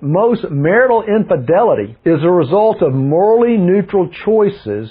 most 0.00 0.44
marital 0.50 1.02
infidelity 1.02 1.96
is 2.04 2.22
a 2.22 2.30
result 2.30 2.82
of 2.82 2.92
morally 2.92 3.56
neutral 3.56 4.10
choices 4.24 4.90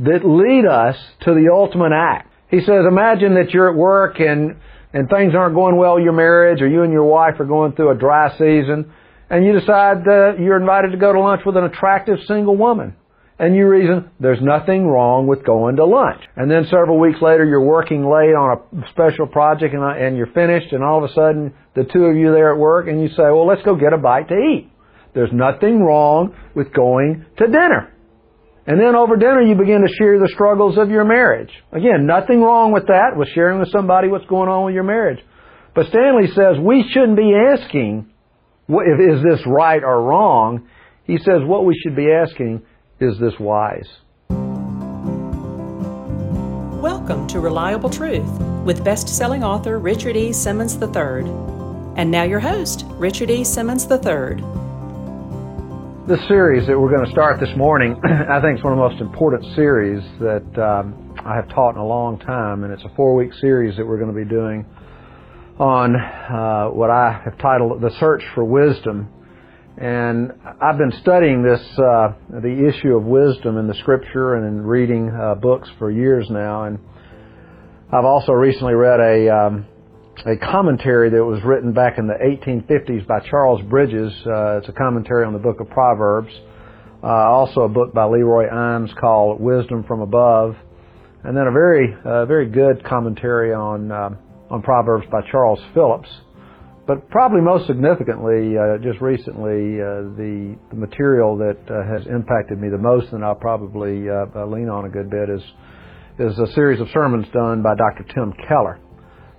that 0.00 0.24
lead 0.24 0.66
us 0.66 0.96
to 1.22 1.34
the 1.34 1.50
ultimate 1.52 1.92
act. 1.92 2.32
He 2.50 2.60
says, 2.60 2.84
imagine 2.88 3.34
that 3.34 3.50
you're 3.50 3.70
at 3.70 3.76
work 3.76 4.20
and, 4.20 4.56
and 4.92 5.08
things 5.08 5.34
aren't 5.34 5.54
going 5.54 5.76
well 5.76 5.96
in 5.96 6.04
your 6.04 6.12
marriage 6.12 6.60
or 6.62 6.68
you 6.68 6.82
and 6.82 6.92
your 6.92 7.04
wife 7.04 7.40
are 7.40 7.44
going 7.44 7.72
through 7.72 7.90
a 7.90 7.94
dry 7.94 8.30
season 8.38 8.92
and 9.30 9.44
you 9.44 9.58
decide 9.58 10.06
uh, 10.06 10.36
you're 10.36 10.60
invited 10.60 10.92
to 10.92 10.98
go 10.98 11.12
to 11.12 11.20
lunch 11.20 11.42
with 11.44 11.56
an 11.56 11.64
attractive 11.64 12.18
single 12.26 12.56
woman. 12.56 12.94
And 13.38 13.56
you 13.56 13.66
reason 13.66 14.10
there's 14.20 14.40
nothing 14.40 14.86
wrong 14.86 15.26
with 15.26 15.44
going 15.44 15.76
to 15.76 15.84
lunch. 15.84 16.22
And 16.36 16.48
then 16.48 16.64
several 16.70 17.00
weeks 17.00 17.20
later, 17.20 17.44
you're 17.44 17.64
working 17.64 18.02
late 18.04 18.34
on 18.34 18.58
a 18.58 18.90
special 18.90 19.26
project 19.26 19.74
and, 19.74 19.82
uh, 19.82 19.88
and 19.88 20.16
you're 20.16 20.32
finished, 20.32 20.72
and 20.72 20.84
all 20.84 21.02
of 21.02 21.10
a 21.10 21.12
sudden, 21.14 21.52
the 21.74 21.82
two 21.84 22.04
of 22.04 22.16
you 22.16 22.30
there 22.32 22.52
at 22.52 22.58
work, 22.58 22.86
and 22.86 23.02
you 23.02 23.08
say, 23.08 23.24
"Well, 23.24 23.46
let's 23.46 23.62
go 23.62 23.74
get 23.74 23.92
a 23.92 23.98
bite 23.98 24.28
to 24.28 24.36
eat." 24.36 24.70
There's 25.14 25.32
nothing 25.32 25.82
wrong 25.82 26.34
with 26.54 26.72
going 26.72 27.26
to 27.38 27.46
dinner. 27.46 27.92
And 28.66 28.80
then 28.80 28.94
over 28.94 29.16
dinner, 29.16 29.42
you 29.42 29.54
begin 29.54 29.82
to 29.82 29.94
share 29.98 30.18
the 30.18 30.30
struggles 30.32 30.78
of 30.78 30.90
your 30.90 31.04
marriage. 31.04 31.50
Again, 31.72 32.06
nothing 32.06 32.40
wrong 32.40 32.72
with 32.72 32.86
that, 32.86 33.16
with 33.16 33.28
sharing 33.34 33.58
with 33.58 33.70
somebody 33.70 34.08
what's 34.08 34.26
going 34.26 34.48
on 34.48 34.64
with 34.64 34.74
your 34.74 34.84
marriage. 34.84 35.22
But 35.74 35.86
Stanley 35.88 36.28
says 36.28 36.56
we 36.58 36.88
shouldn't 36.90 37.16
be 37.16 37.34
asking, 37.34 38.08
is 38.68 39.22
this 39.22 39.40
right 39.46 39.82
or 39.84 40.02
wrong? 40.02 40.68
He 41.04 41.18
says 41.18 41.42
what 41.44 41.66
we 41.66 41.78
should 41.82 41.94
be 41.94 42.10
asking 42.10 42.62
is 43.00 43.18
this 43.18 43.34
wise? 43.40 43.88
Welcome 46.80 47.26
to 47.28 47.40
Reliable 47.40 47.90
Truth 47.90 48.40
with 48.64 48.84
best 48.84 49.08
selling 49.08 49.42
author 49.42 49.78
Richard 49.78 50.16
E. 50.16 50.32
Simmons 50.32 50.76
III. 50.76 51.24
And 51.96 52.10
now 52.10 52.22
your 52.22 52.38
host, 52.38 52.84
Richard 52.90 53.30
E. 53.30 53.42
Simmons 53.42 53.84
III. 53.90 54.36
This 56.06 56.20
series 56.28 56.66
that 56.68 56.78
we're 56.78 56.90
going 56.90 57.04
to 57.04 57.10
start 57.10 57.40
this 57.40 57.56
morning, 57.56 58.00
I 58.04 58.40
think, 58.40 58.58
is 58.58 58.64
one 58.64 58.74
of 58.74 58.78
the 58.78 58.88
most 58.88 59.00
important 59.00 59.44
series 59.56 60.02
that 60.20 60.62
um, 60.62 61.16
I 61.24 61.34
have 61.34 61.48
taught 61.48 61.70
in 61.70 61.78
a 61.78 61.86
long 61.86 62.18
time, 62.20 62.62
and 62.62 62.72
it's 62.72 62.84
a 62.84 62.94
four 62.94 63.16
week 63.16 63.32
series 63.40 63.76
that 63.76 63.86
we're 63.86 63.98
going 63.98 64.14
to 64.14 64.24
be 64.24 64.28
doing 64.28 64.64
on 65.58 65.96
uh, 65.96 66.68
what 66.68 66.90
I 66.90 67.20
have 67.24 67.38
titled 67.38 67.80
The 67.80 67.90
Search 67.98 68.22
for 68.34 68.44
Wisdom. 68.44 69.08
And 69.76 70.30
I've 70.62 70.78
been 70.78 70.92
studying 71.02 71.42
this, 71.42 71.60
uh, 71.78 72.12
the 72.30 72.70
issue 72.70 72.94
of 72.94 73.04
wisdom 73.04 73.58
in 73.58 73.66
the 73.66 73.74
scripture 73.74 74.34
and 74.34 74.46
in 74.46 74.64
reading 74.64 75.10
uh, 75.10 75.34
books 75.34 75.68
for 75.80 75.90
years 75.90 76.28
now. 76.30 76.64
And 76.64 76.78
I've 77.92 78.04
also 78.04 78.30
recently 78.32 78.74
read 78.74 79.00
a, 79.00 79.34
um, 79.34 79.66
a 80.26 80.36
commentary 80.36 81.10
that 81.10 81.24
was 81.24 81.42
written 81.44 81.72
back 81.72 81.98
in 81.98 82.06
the 82.06 82.14
1850s 82.14 83.04
by 83.08 83.18
Charles 83.28 83.62
Bridges. 83.62 84.12
Uh, 84.24 84.58
it's 84.58 84.68
a 84.68 84.72
commentary 84.72 85.26
on 85.26 85.32
the 85.32 85.40
book 85.40 85.58
of 85.58 85.68
Proverbs. 85.70 86.32
Uh, 87.02 87.08
also 87.08 87.62
a 87.62 87.68
book 87.68 87.92
by 87.92 88.04
Leroy 88.04 88.48
Eims 88.48 88.94
called 88.96 89.40
Wisdom 89.40 89.82
from 89.88 90.02
Above. 90.02 90.54
And 91.24 91.36
then 91.36 91.48
a 91.48 91.52
very, 91.52 91.96
uh, 92.04 92.26
very 92.26 92.48
good 92.48 92.84
commentary 92.84 93.52
on, 93.52 93.90
um, 93.90 94.18
on 94.50 94.62
Proverbs 94.62 95.06
by 95.10 95.20
Charles 95.32 95.58
Phillips. 95.74 96.08
But 96.86 97.08
probably 97.08 97.40
most 97.40 97.66
significantly, 97.66 98.58
uh, 98.58 98.76
just 98.76 99.00
recently, 99.00 99.80
uh, 99.80 100.12
the, 100.20 100.56
the 100.68 100.76
material 100.76 101.38
that 101.38 101.56
uh, 101.70 101.82
has 101.90 102.06
impacted 102.06 102.60
me 102.60 102.68
the 102.68 102.78
most, 102.78 103.10
and 103.12 103.24
I'll 103.24 103.34
probably 103.34 104.04
uh, 104.08 104.26
uh, 104.36 104.46
lean 104.46 104.68
on 104.68 104.84
a 104.84 104.90
good 104.90 105.08
bit, 105.08 105.30
is 105.30 105.42
is 106.16 106.38
a 106.38 106.46
series 106.52 106.80
of 106.80 106.88
sermons 106.92 107.26
done 107.32 107.60
by 107.60 107.74
Dr. 107.74 108.04
Tim 108.14 108.32
Keller. 108.46 108.78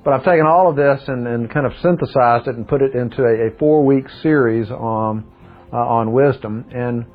But 0.03 0.13
I've 0.13 0.25
taken 0.25 0.45
all 0.45 0.69
of 0.69 0.75
this 0.75 1.01
and, 1.07 1.25
and 1.25 1.49
kind 1.49 1.65
of 1.65 1.71
synthesized 1.81 2.47
it 2.47 2.55
and 2.55 2.67
put 2.67 2.81
it 2.81 2.95
into 2.95 3.23
a, 3.23 3.47
a 3.47 3.57
four-week 3.57 4.05
series 4.21 4.69
on 4.71 5.23
uh, 5.71 5.77
on 5.77 6.13
wisdom. 6.13 6.65
And 6.71 7.05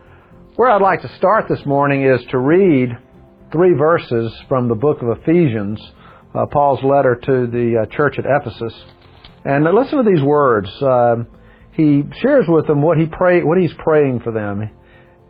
where 0.55 0.71
I'd 0.71 0.81
like 0.81 1.03
to 1.03 1.17
start 1.17 1.47
this 1.49 1.65
morning 1.67 2.05
is 2.05 2.21
to 2.31 2.39
read 2.39 2.97
three 3.53 3.75
verses 3.75 4.33
from 4.49 4.69
the 4.69 4.75
book 4.77 4.99
of 5.03 5.19
Ephesians, 5.19 5.81
Paul's 6.53 6.83
letter 6.85 7.17
to 7.17 7.47
the 7.49 7.87
church 7.91 8.17
at 8.19 8.25
Ephesus. 8.25 8.75
And 9.45 9.65
listen 9.65 10.05
to 10.05 10.11
these 10.11 10.23
words. 10.23 10.69
Uh, 10.83 11.25
he 11.73 12.03
shares 12.21 12.45
with 12.49 12.67
them 12.67 12.83
what 12.83 12.99
he 12.99 13.07
pray, 13.07 13.43
what 13.43 13.59
he's 13.59 13.73
praying 13.79 14.21
for 14.21 14.33
them. 14.33 14.71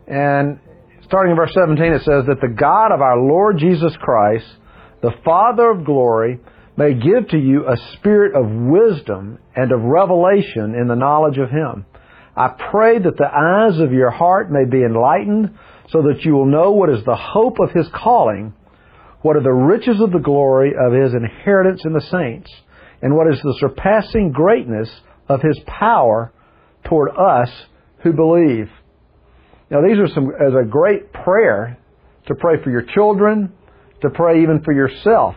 And 0.07 0.59
starting 1.05 1.31
in 1.31 1.37
verse 1.37 1.53
17, 1.53 1.93
it 1.93 1.99
says 1.99 2.25
that 2.27 2.41
the 2.41 2.53
God 2.53 2.91
of 2.91 3.01
our 3.01 3.17
Lord 3.17 3.57
Jesus 3.57 3.95
Christ, 4.01 4.45
the 5.01 5.13
Father 5.23 5.69
of 5.69 5.85
glory, 5.85 6.39
may 6.75 6.93
give 6.93 7.29
to 7.29 7.37
you 7.37 7.67
a 7.67 7.77
spirit 7.93 8.35
of 8.35 8.49
wisdom 8.49 9.39
and 9.55 9.71
of 9.71 9.81
revelation 9.81 10.75
in 10.75 10.87
the 10.87 10.95
knowledge 10.95 11.37
of 11.37 11.49
Him. 11.49 11.85
I 12.35 12.49
pray 12.71 12.97
that 12.97 13.17
the 13.17 13.25
eyes 13.25 13.79
of 13.79 13.91
your 13.91 14.09
heart 14.09 14.51
may 14.51 14.65
be 14.65 14.83
enlightened 14.83 15.57
so 15.89 16.01
that 16.03 16.23
you 16.23 16.33
will 16.33 16.45
know 16.45 16.71
what 16.71 16.89
is 16.89 17.03
the 17.05 17.15
hope 17.15 17.59
of 17.59 17.71
His 17.71 17.87
calling, 17.93 18.53
what 19.21 19.35
are 19.35 19.43
the 19.43 19.51
riches 19.51 19.99
of 20.01 20.11
the 20.11 20.19
glory 20.19 20.71
of 20.79 20.93
His 20.93 21.13
inheritance 21.13 21.83
in 21.85 21.93
the 21.93 22.01
saints, 22.01 22.51
and 23.01 23.15
what 23.15 23.27
is 23.31 23.41
the 23.41 23.55
surpassing 23.59 24.31
greatness 24.31 24.89
of 25.27 25.41
his 25.41 25.59
power 25.65 26.31
toward 26.85 27.11
us 27.17 27.49
who 27.99 28.13
believe. 28.13 28.69
Now, 29.69 29.81
these 29.81 29.97
are 29.97 30.07
some, 30.07 30.31
as 30.39 30.53
a 30.53 30.65
great 30.65 31.13
prayer 31.13 31.77
to 32.27 32.35
pray 32.35 32.61
for 32.63 32.69
your 32.69 32.83
children, 32.83 33.53
to 34.01 34.09
pray 34.09 34.43
even 34.43 34.61
for 34.63 34.73
yourself. 34.73 35.35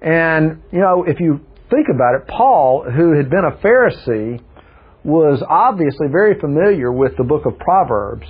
And, 0.00 0.62
you 0.72 0.80
know, 0.80 1.04
if 1.06 1.20
you 1.20 1.40
think 1.70 1.86
about 1.92 2.20
it, 2.20 2.28
Paul, 2.28 2.84
who 2.90 3.16
had 3.16 3.30
been 3.30 3.44
a 3.44 3.56
Pharisee, 3.58 4.40
was 5.04 5.42
obviously 5.48 6.08
very 6.10 6.38
familiar 6.40 6.90
with 6.90 7.16
the 7.16 7.24
book 7.24 7.46
of 7.46 7.58
Proverbs. 7.58 8.26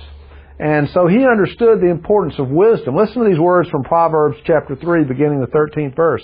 And 0.59 0.89
so 0.89 1.07
he 1.07 1.25
understood 1.25 1.81
the 1.81 1.89
importance 1.89 2.35
of 2.39 2.49
wisdom. 2.49 2.95
Listen 2.95 3.23
to 3.23 3.29
these 3.29 3.39
words 3.39 3.69
from 3.69 3.83
Proverbs 3.83 4.37
chapter 4.45 4.75
3, 4.75 5.03
beginning 5.05 5.39
the 5.39 5.47
13th 5.47 5.95
verse. 5.95 6.23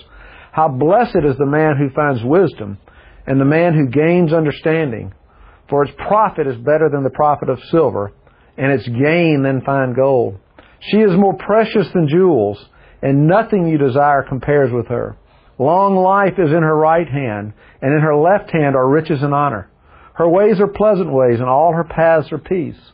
How 0.53 0.67
blessed 0.67 1.17
is 1.25 1.35
the 1.37 1.47
man 1.47 1.77
who 1.77 1.89
finds 1.95 2.23
wisdom 2.23 2.77
and 3.25 3.41
the 3.41 3.45
man 3.45 3.73
who 3.73 3.87
gains 3.87 4.31
understanding. 4.31 5.11
For 5.67 5.83
its 5.83 5.93
profit 5.97 6.45
is 6.45 6.57
better 6.57 6.89
than 6.91 7.03
the 7.03 7.09
profit 7.09 7.49
of 7.49 7.57
silver, 7.71 8.11
and 8.55 8.71
its 8.71 8.87
gain 8.87 9.41
than 9.43 9.61
fine 9.65 9.93
gold. 9.93 10.37
She 10.79 10.97
is 10.97 11.17
more 11.17 11.33
precious 11.33 11.87
than 11.93 12.07
jewels, 12.07 12.63
and 13.01 13.27
nothing 13.27 13.67
you 13.67 13.79
desire 13.79 14.21
compares 14.21 14.71
with 14.71 14.87
her. 14.89 15.17
Long 15.57 15.95
life 15.95 16.37
is 16.37 16.51
in 16.51 16.61
her 16.61 16.75
right 16.75 17.07
hand, 17.07 17.53
and 17.81 17.91
in 17.91 18.01
her 18.01 18.15
left 18.15 18.51
hand 18.51 18.75
are 18.75 18.87
riches 18.87 19.23
and 19.23 19.33
honor. 19.33 19.71
Her 20.13 20.29
ways 20.29 20.59
are 20.59 20.67
pleasant 20.67 21.11
ways, 21.11 21.39
and 21.39 21.49
all 21.49 21.73
her 21.73 21.83
paths 21.83 22.31
are 22.31 22.37
peace. 22.37 22.91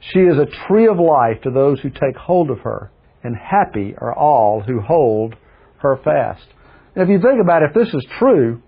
She 0.00 0.20
is 0.20 0.38
a 0.38 0.66
tree 0.66 0.88
of 0.88 0.98
life 0.98 1.42
to 1.42 1.52
those 1.52 1.78
who 1.80 1.90
take 1.90 2.16
hold 2.16 2.50
of 2.50 2.60
her, 2.60 2.90
and 3.22 3.36
happy 3.36 3.94
are 3.96 4.12
all 4.12 4.62
who 4.62 4.80
hold 4.80 5.36
her 5.78 5.96
fast. 6.02 6.48
If 6.96 7.08
you 7.08 7.20
think 7.20 7.40
about 7.40 7.62
it, 7.62 7.70
if 7.70 7.74
this 7.74 7.94
is 7.94 8.06
true, 8.18 8.62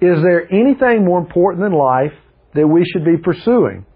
is 0.00 0.22
there 0.22 0.52
anything 0.52 1.04
more 1.04 1.18
important 1.18 1.62
than 1.62 1.72
life 1.72 2.12
that 2.54 2.66
we 2.66 2.84
should 2.84 3.04
be 3.04 3.16
pursuing? 3.16 3.86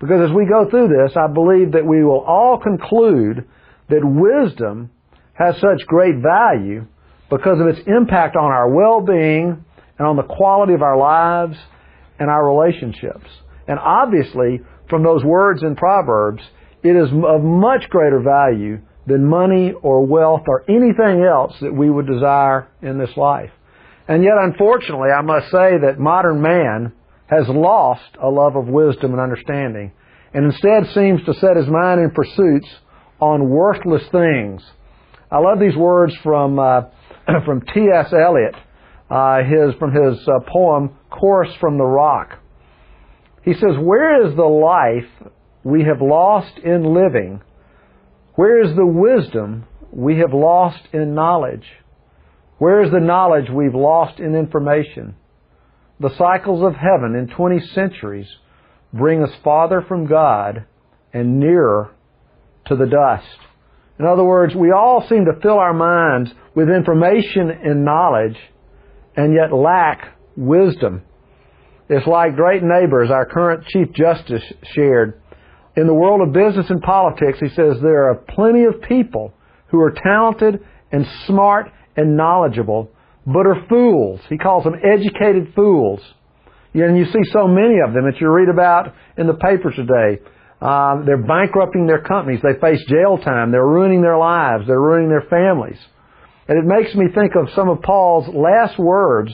Because 0.00 0.28
as 0.28 0.34
we 0.34 0.46
go 0.46 0.68
through 0.68 0.88
this, 0.88 1.16
I 1.16 1.32
believe 1.32 1.72
that 1.72 1.86
we 1.86 2.04
will 2.04 2.20
all 2.20 2.58
conclude 2.58 3.46
that 3.88 4.00
wisdom 4.02 4.90
has 5.34 5.54
such 5.56 5.86
great 5.86 6.16
value 6.16 6.86
because 7.30 7.60
of 7.60 7.66
its 7.68 7.80
impact 7.86 8.36
on 8.36 8.44
our 8.44 8.68
well-being 8.68 9.64
and 9.98 10.06
on 10.06 10.16
the 10.16 10.22
quality 10.24 10.74
of 10.74 10.82
our 10.82 10.98
lives 10.98 11.56
and 12.18 12.28
our 12.28 12.46
relationships. 12.46 13.28
And 13.68 13.78
obviously, 13.78 14.60
from 14.90 15.02
those 15.02 15.24
words 15.24 15.62
in 15.62 15.76
Proverbs, 15.76 16.42
it 16.82 16.96
is 16.96 17.08
of 17.08 17.42
much 17.42 17.88
greater 17.88 18.20
value 18.20 18.80
than 19.06 19.24
money 19.24 19.72
or 19.82 20.06
wealth 20.06 20.42
or 20.46 20.64
anything 20.68 21.24
else 21.24 21.54
that 21.60 21.74
we 21.74 21.90
would 21.90 22.06
desire 22.06 22.68
in 22.82 22.98
this 22.98 23.16
life. 23.16 23.50
And 24.08 24.22
yet, 24.22 24.34
unfortunately, 24.40 25.10
I 25.10 25.22
must 25.22 25.46
say 25.46 25.78
that 25.82 25.98
modern 25.98 26.40
man 26.40 26.92
has 27.26 27.48
lost 27.48 28.16
a 28.22 28.28
love 28.28 28.56
of 28.56 28.66
wisdom 28.66 29.12
and 29.12 29.20
understanding 29.20 29.92
and 30.34 30.46
instead 30.46 30.86
seems 30.94 31.22
to 31.24 31.34
set 31.34 31.56
his 31.56 31.66
mind 31.66 32.00
in 32.00 32.10
pursuits 32.10 32.68
on 33.20 33.48
worthless 33.50 34.02
things. 34.10 34.62
I 35.30 35.38
love 35.38 35.60
these 35.60 35.76
words 35.76 36.14
from, 36.22 36.58
uh, 36.58 36.82
from 37.44 37.62
T.S. 37.74 38.12
Eliot, 38.12 38.54
uh, 39.10 39.42
his, 39.42 39.74
from 39.78 39.92
his 39.92 40.26
uh, 40.26 40.40
poem, 40.50 40.96
Chorus 41.10 41.54
from 41.60 41.76
the 41.76 41.84
Rock. 41.84 42.38
He 43.44 43.54
says, 43.54 43.76
Where 43.80 44.26
is 44.26 44.34
the 44.36 44.42
life 44.42 45.30
we 45.64 45.84
have 45.84 46.00
lost 46.00 46.58
in 46.58 46.94
living 46.94 47.42
where 48.34 48.62
is 48.62 48.74
the 48.74 48.86
wisdom 48.86 49.64
we 49.90 50.18
have 50.18 50.32
lost 50.32 50.80
in 50.92 51.14
knowledge? 51.14 51.66
Where 52.58 52.82
is 52.82 52.90
the 52.90 53.00
knowledge 53.00 53.50
we've 53.50 53.74
lost 53.74 54.20
in 54.20 54.34
information? 54.34 55.16
The 56.00 56.16
cycles 56.16 56.62
of 56.62 56.74
heaven 56.74 57.14
in 57.14 57.28
20 57.28 57.60
centuries 57.74 58.28
bring 58.92 59.22
us 59.22 59.30
farther 59.44 59.82
from 59.86 60.06
God 60.06 60.64
and 61.12 61.38
nearer 61.38 61.90
to 62.66 62.76
the 62.76 62.86
dust. 62.86 63.38
In 63.98 64.06
other 64.06 64.24
words, 64.24 64.54
we 64.54 64.72
all 64.72 65.06
seem 65.08 65.26
to 65.26 65.40
fill 65.40 65.58
our 65.58 65.74
minds 65.74 66.30
with 66.54 66.68
information 66.68 67.50
and 67.50 67.84
knowledge 67.84 68.36
and 69.16 69.34
yet 69.34 69.52
lack 69.52 70.16
wisdom. 70.36 71.02
It's 71.88 72.06
like 72.06 72.36
great 72.36 72.62
neighbors, 72.62 73.10
our 73.10 73.26
current 73.26 73.66
Chief 73.66 73.92
Justice 73.92 74.42
shared. 74.74 75.21
In 75.76 75.86
the 75.86 75.94
world 75.94 76.20
of 76.20 76.32
business 76.32 76.68
and 76.68 76.82
politics, 76.82 77.38
he 77.40 77.48
says 77.48 77.76
there 77.80 78.10
are 78.10 78.14
plenty 78.14 78.64
of 78.64 78.82
people 78.82 79.32
who 79.68 79.80
are 79.80 79.90
talented 79.90 80.60
and 80.90 81.06
smart 81.26 81.72
and 81.96 82.16
knowledgeable, 82.16 82.90
but 83.26 83.46
are 83.46 83.66
fools. 83.68 84.20
He 84.28 84.36
calls 84.36 84.64
them 84.64 84.74
educated 84.74 85.54
fools. 85.54 86.00
And 86.74 86.96
you 86.96 87.06
see 87.06 87.30
so 87.32 87.46
many 87.46 87.80
of 87.86 87.94
them 87.94 88.04
that 88.04 88.20
you 88.20 88.28
read 88.30 88.48
about 88.48 88.94
in 89.16 89.26
the 89.26 89.34
papers 89.34 89.74
today. 89.76 90.22
Um, 90.60 91.04
they're 91.06 91.22
bankrupting 91.22 91.86
their 91.86 92.02
companies. 92.02 92.40
They 92.42 92.58
face 92.60 92.80
jail 92.88 93.18
time. 93.18 93.50
They're 93.50 93.66
ruining 93.66 94.02
their 94.02 94.18
lives. 94.18 94.66
They're 94.66 94.80
ruining 94.80 95.08
their 95.08 95.26
families. 95.28 95.78
And 96.48 96.58
it 96.58 96.64
makes 96.64 96.94
me 96.94 97.06
think 97.14 97.32
of 97.34 97.48
some 97.54 97.68
of 97.68 97.82
Paul's 97.82 98.28
last 98.28 98.78
words 98.78 99.32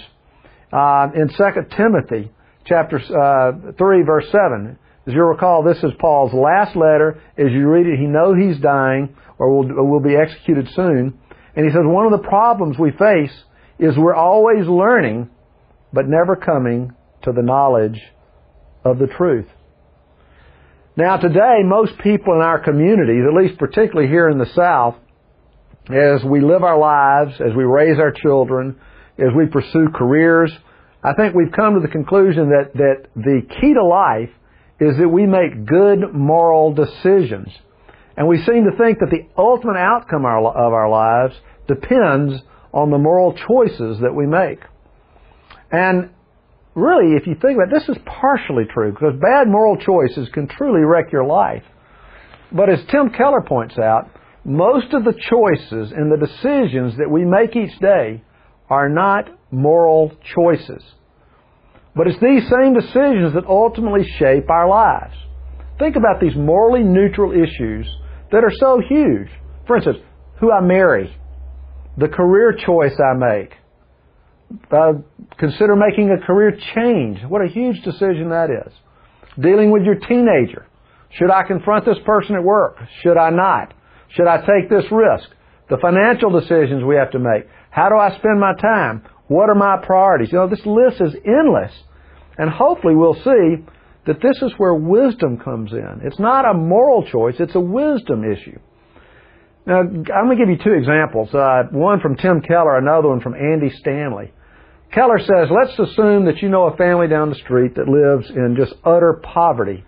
uh, 0.73 1.09
in 1.15 1.29
2 1.29 1.35
Timothy 1.77 2.31
chapter 2.65 2.99
uh, 2.99 3.73
3, 3.77 4.03
verse 4.03 4.27
7. 4.31 4.79
As 5.09 5.15
you 5.15 5.23
recall, 5.25 5.63
this 5.63 5.79
is 5.79 5.93
Paul's 5.99 6.35
last 6.35 6.77
letter. 6.77 7.23
As 7.39 7.51
you 7.51 7.67
read 7.67 7.87
it, 7.87 7.99
he 7.99 8.05
knows 8.05 8.37
he's 8.39 8.61
dying 8.61 9.17
or 9.39 9.51
will, 9.57 9.87
will 9.87 10.01
be 10.01 10.15
executed 10.15 10.69
soon. 10.77 11.19
And 11.57 11.65
he 11.65 11.73
says, 11.73 11.81
one 11.83 12.05
of 12.05 12.13
the 12.13 12.29
problems 12.29 12.79
we 12.79 12.91
face 12.91 13.33
is 13.79 13.97
we're 13.97 14.15
always 14.15 14.67
learning, 14.67 15.31
but 15.95 16.07
never 16.07 16.37
coming 16.37 16.93
to 17.23 17.33
the 17.33 17.41
knowledge 17.41 17.99
of 18.85 18.99
the 18.99 19.07
truth. 19.07 19.47
Now 20.95 21.17
today, 21.17 21.61
most 21.65 21.93
people 22.03 22.35
in 22.35 22.43
our 22.43 22.59
communities, 22.63 23.25
at 23.27 23.33
least 23.33 23.59
particularly 23.59 24.11
here 24.11 24.29
in 24.29 24.37
the 24.37 24.53
South, 24.55 24.97
as 25.89 26.23
we 26.23 26.43
live 26.43 26.63
our 26.63 26.79
lives, 26.79 27.41
as 27.41 27.57
we 27.57 27.65
raise 27.65 27.99
our 27.99 28.13
children, 28.13 28.79
as 29.17 29.29
we 29.35 29.47
pursue 29.47 29.89
careers, 29.95 30.53
I 31.03 31.15
think 31.15 31.35
we've 31.35 31.53
come 31.53 31.77
to 31.77 31.81
the 31.81 31.89
conclusion 31.89 32.51
that, 32.51 32.75
that 32.75 33.07
the 33.17 33.41
key 33.59 33.73
to 33.73 33.85
life 33.85 34.29
is 34.81 34.97
that 34.97 35.09
we 35.09 35.27
make 35.27 35.67
good 35.67 36.13
moral 36.13 36.73
decisions. 36.73 37.49
And 38.17 38.27
we 38.27 38.39
seem 38.43 38.65
to 38.65 38.77
think 38.77 38.99
that 38.99 39.11
the 39.11 39.27
ultimate 39.37 39.77
outcome 39.77 40.25
of 40.25 40.73
our 40.73 40.89
lives 40.89 41.35
depends 41.67 42.41
on 42.73 42.91
the 42.91 42.99
moral 42.99 43.33
choices 43.33 44.01
that 44.01 44.15
we 44.15 44.27
make. 44.27 44.61
And 45.71 46.11
really, 46.75 47.15
if 47.15 47.27
you 47.27 47.35
think 47.35 47.57
about 47.57 47.73
it, 47.73 47.79
this 47.79 47.89
is 47.89 48.03
partially 48.07 48.65
true 48.73 48.93
because 48.93 49.15
bad 49.21 49.49
moral 49.49 49.77
choices 49.77 50.29
can 50.31 50.49
truly 50.49 50.81
wreck 50.81 51.13
your 51.13 51.25
life. 51.25 51.65
But 52.51 52.71
as 52.71 52.81
Tim 52.91 53.11
Keller 53.11 53.43
points 53.43 53.79
out, 53.79 54.11
most 54.45 54.95
of 54.95 55.05
the 55.05 55.13
choices 55.13 55.93
and 55.93 56.11
the 56.11 56.27
decisions 56.27 56.97
that 56.97 57.11
we 57.11 57.25
make 57.25 57.55
each 57.55 57.79
day 57.81 58.23
are 58.71 58.89
not 58.89 59.29
moral 59.51 60.13
choices. 60.35 60.83
But 61.99 62.07
it's 62.07 62.21
these 62.21 62.49
same 62.49 62.75
decisions 62.75 63.35
that 63.35 63.45
ultimately 63.49 64.09
shape 64.21 64.49
our 64.49 64.69
lives. 64.69 65.17
Think 65.81 65.97
about 65.97 66.21
these 66.21 66.37
morally 66.37 66.85
neutral 66.85 67.33
issues 67.33 67.91
that 68.31 68.45
are 68.45 68.53
so 68.55 68.81
huge. 68.89 69.27
For 69.67 69.75
instance, 69.75 69.99
who 70.39 70.53
I 70.53 70.61
marry, 70.61 71.13
the 71.97 72.07
career 72.07 72.53
choice 72.65 72.95
I 73.01 73.15
make, 73.15 73.53
uh, 74.71 74.93
consider 75.39 75.75
making 75.75 76.13
a 76.13 76.25
career 76.25 76.57
change. 76.77 77.19
What 77.29 77.43
a 77.43 77.49
huge 77.49 77.83
decision 77.83 78.29
that 78.31 78.49
is. 78.49 78.73
Dealing 79.43 79.73
with 79.73 79.83
your 79.83 79.97
teenager. 79.97 80.69
Should 81.11 81.33
I 81.33 81.43
confront 81.49 81.85
this 81.85 81.99
person 82.07 82.37
at 82.37 82.45
work? 82.45 82.77
Should 83.03 83.17
I 83.17 83.31
not? 83.31 83.75
Should 84.11 84.29
I 84.29 84.37
take 84.47 84.71
this 84.71 84.85
risk? 84.93 85.31
The 85.69 85.79
financial 85.79 86.31
decisions 86.31 86.85
we 86.85 86.95
have 86.95 87.11
to 87.11 87.19
make. 87.19 87.49
How 87.71 87.89
do 87.89 87.97
I 87.97 88.17
spend 88.19 88.39
my 88.39 88.55
time? 88.55 89.03
What 89.27 89.51
are 89.51 89.57
my 89.57 89.85
priorities? 89.85 90.31
You 90.31 90.39
know, 90.39 90.49
this 90.49 90.65
list 90.65 91.01
is 91.01 91.15
endless. 91.27 91.73
And 92.39 92.49
hopefully 92.49 92.95
we'll 92.95 93.15
see 93.15 93.65
that 94.07 94.23
this 94.23 94.41
is 94.41 94.53
where 94.57 94.75
wisdom 94.75 95.39
comes 95.39 95.73
in. 95.73 96.01
It's 96.05 96.19
not 96.19 96.49
a 96.49 96.55
moral 96.55 97.07
choice, 97.07 97.35
it's 97.39 97.55
a 97.55 97.61
wisdom 97.61 98.25
issue. 98.25 98.59
Now, 99.67 99.81
I'm 99.81 100.03
going 100.03 100.39
to 100.39 100.47
give 100.47 100.49
you 100.49 100.65
two 100.65 100.73
examples. 100.73 101.35
Uh, 101.35 101.65
one 101.73 102.01
from 102.01 102.17
Tim 102.17 102.41
Keller, 102.41 102.79
another 102.79 103.09
one 103.09 103.21
from 103.21 103.35
Andy 103.35 103.71
Stanley. 103.81 104.33
Keller 104.95 105.19
says, 105.19 105.51
let's 105.51 105.79
assume 105.79 106.25
that 106.25 106.41
you 106.41 106.49
know 106.49 106.69
a 106.69 106.77
family 106.79 107.09
down 107.09 107.29
the 107.29 107.35
street 107.35 107.75
that 107.75 107.87
lives 107.87 108.31
in 108.31 108.57
just 108.57 108.73
utter 108.83 109.21
poverty, 109.23 109.85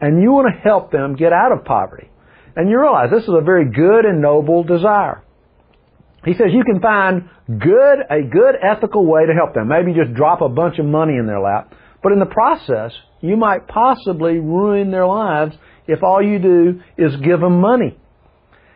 and 0.00 0.20
you 0.20 0.32
want 0.32 0.52
to 0.52 0.60
help 0.60 0.90
them 0.90 1.14
get 1.14 1.32
out 1.32 1.52
of 1.52 1.64
poverty. 1.64 2.10
And 2.56 2.68
you 2.68 2.80
realize 2.80 3.10
this 3.12 3.22
is 3.22 3.28
a 3.32 3.42
very 3.42 3.70
good 3.70 4.04
and 4.04 4.20
noble 4.20 4.64
desire. 4.64 5.22
He 6.24 6.34
says 6.34 6.48
you 6.50 6.64
can 6.64 6.80
find 6.80 7.30
good, 7.46 7.98
a 8.10 8.22
good 8.22 8.56
ethical 8.60 9.06
way 9.06 9.26
to 9.26 9.32
help 9.32 9.54
them. 9.54 9.68
Maybe 9.68 9.94
just 9.94 10.12
drop 10.14 10.40
a 10.40 10.48
bunch 10.48 10.78
of 10.78 10.86
money 10.86 11.14
in 11.16 11.26
their 11.26 11.40
lap. 11.40 11.72
But 12.02 12.12
in 12.12 12.18
the 12.18 12.26
process, 12.26 12.92
you 13.20 13.36
might 13.36 13.68
possibly 13.68 14.38
ruin 14.38 14.90
their 14.90 15.06
lives 15.06 15.54
if 15.86 16.02
all 16.02 16.22
you 16.22 16.38
do 16.38 16.80
is 16.96 17.16
give 17.16 17.40
them 17.40 17.60
money. 17.60 17.98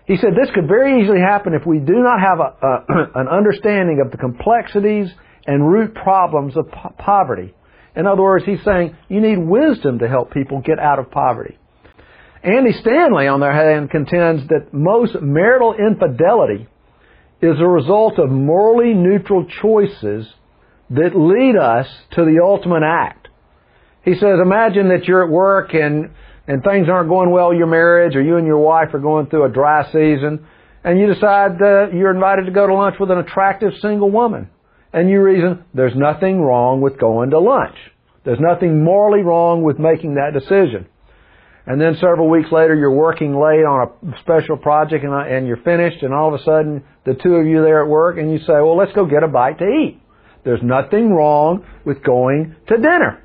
He 0.07 0.17
said 0.17 0.31
this 0.31 0.51
could 0.55 0.69
very 0.69 1.03
easily 1.03 1.21
happen 1.21 1.55
if 1.55 1.67
we 1.67 1.79
do 1.79 1.95
not 1.95 2.21
have 2.21 2.39
a, 2.39 2.67
a, 2.67 3.11
an 3.21 3.29
understanding 3.29 4.03
of 4.05 4.11
the 4.11 4.19
complexities 4.19 5.09
and 5.47 5.67
root 5.67 5.95
problems 5.95 6.57
of 6.57 6.71
po- 6.71 6.95
poverty. 6.99 7.55
In 7.97 8.07
other 8.07 8.23
words, 8.23 8.45
he's 8.45 8.63
saying 8.65 8.97
you 9.09 9.21
need 9.21 9.39
wisdom 9.39 10.01
to 10.01 10.09
help 10.09 10.33
people 10.33 10.61
get 10.61 10.79
out 10.79 10.99
of 10.99 11.11
poverty. 11.11 11.59
Andy 12.43 12.73
Stanley, 12.73 13.27
on 13.27 13.41
the 13.41 13.47
other 13.47 13.55
hand, 13.55 13.91
contends 13.91 14.47
that 14.49 14.75
most 14.75 15.17
marital 15.23 15.75
infidelity 15.75 16.69
is 17.41 17.59
a 17.59 17.67
result 17.67 18.19
of 18.19 18.31
morally 18.31 18.93
neutral 18.93 19.47
choices 19.63 20.27
that 20.91 21.17
lead 21.17 21.57
us 21.57 21.87
to 22.13 22.25
the 22.25 22.41
ultimate 22.43 22.83
act. 22.83 23.29
He 24.05 24.15
says, 24.15 24.39
imagine 24.43 24.89
that 24.89 25.05
you're 25.05 25.25
at 25.25 25.31
work 25.31 25.73
and, 25.73 26.11
and 26.47 26.63
things 26.63 26.89
aren't 26.89 27.09
going 27.09 27.31
well 27.31 27.55
your 27.55 27.67
marriage 27.67 28.17
or 28.17 28.23
you 28.23 28.37
and 28.37 28.47
your 28.47 28.59
wife 28.59 28.93
are 28.93 28.99
going 28.99 29.27
through 29.27 29.45
a 29.45 29.49
dry 29.49 29.85
season 29.93 30.47
and 30.85 31.01
you 31.01 31.07
decide 31.07 31.59
that 31.61 31.91
you're 31.95 32.13
invited 32.13 32.45
to 32.45 32.53
go 32.53 32.67
to 32.67 32.75
lunch 32.75 32.97
with 33.01 33.11
an 33.11 33.19
attractive 33.19 33.73
single 33.81 34.11
woman. 34.11 34.51
And 34.93 35.09
you 35.09 35.23
reason 35.23 35.65
there's 35.73 35.97
nothing 35.97 36.41
wrong 36.41 36.83
with 36.83 37.01
going 37.01 37.31
to 37.31 37.41
lunch. 37.41 37.77
There's 38.25 38.39
nothing 38.39 38.85
morally 38.85 39.23
wrong 39.23 39.63
with 39.63 39.79
making 39.79 40.15
that 40.15 40.39
decision. 40.39 40.87
And 41.67 41.81
then 41.81 41.95
several 41.95 42.29
weeks 42.29 42.53
later, 42.53 42.75
you're 42.75 42.93
working 42.93 43.33
late 43.33 43.65
on 43.65 43.89
a 43.89 44.21
special 44.21 44.59
project 44.59 45.03
and, 45.05 45.15
and 45.15 45.47
you're 45.47 45.63
finished, 45.65 46.03
and 46.03 46.13
all 46.13 46.33
of 46.33 46.39
a 46.39 46.45
sudden, 46.45 46.85
the 47.07 47.15
two 47.15 47.37
of 47.37 47.47
you 47.47 47.63
there 47.63 47.83
at 47.83 47.89
work, 47.89 48.19
and 48.19 48.31
you 48.31 48.39
say, 48.41 48.53
well, 48.53 48.77
let's 48.77 48.93
go 48.93 49.07
get 49.07 49.23
a 49.23 49.29
bite 49.29 49.59
to 49.59 49.65
eat. 49.65 50.01
There's 50.45 50.63
nothing 50.63 51.11
wrong 51.11 51.65
with 51.85 52.03
going 52.03 52.55
to 52.69 52.77
dinner. 52.77 53.23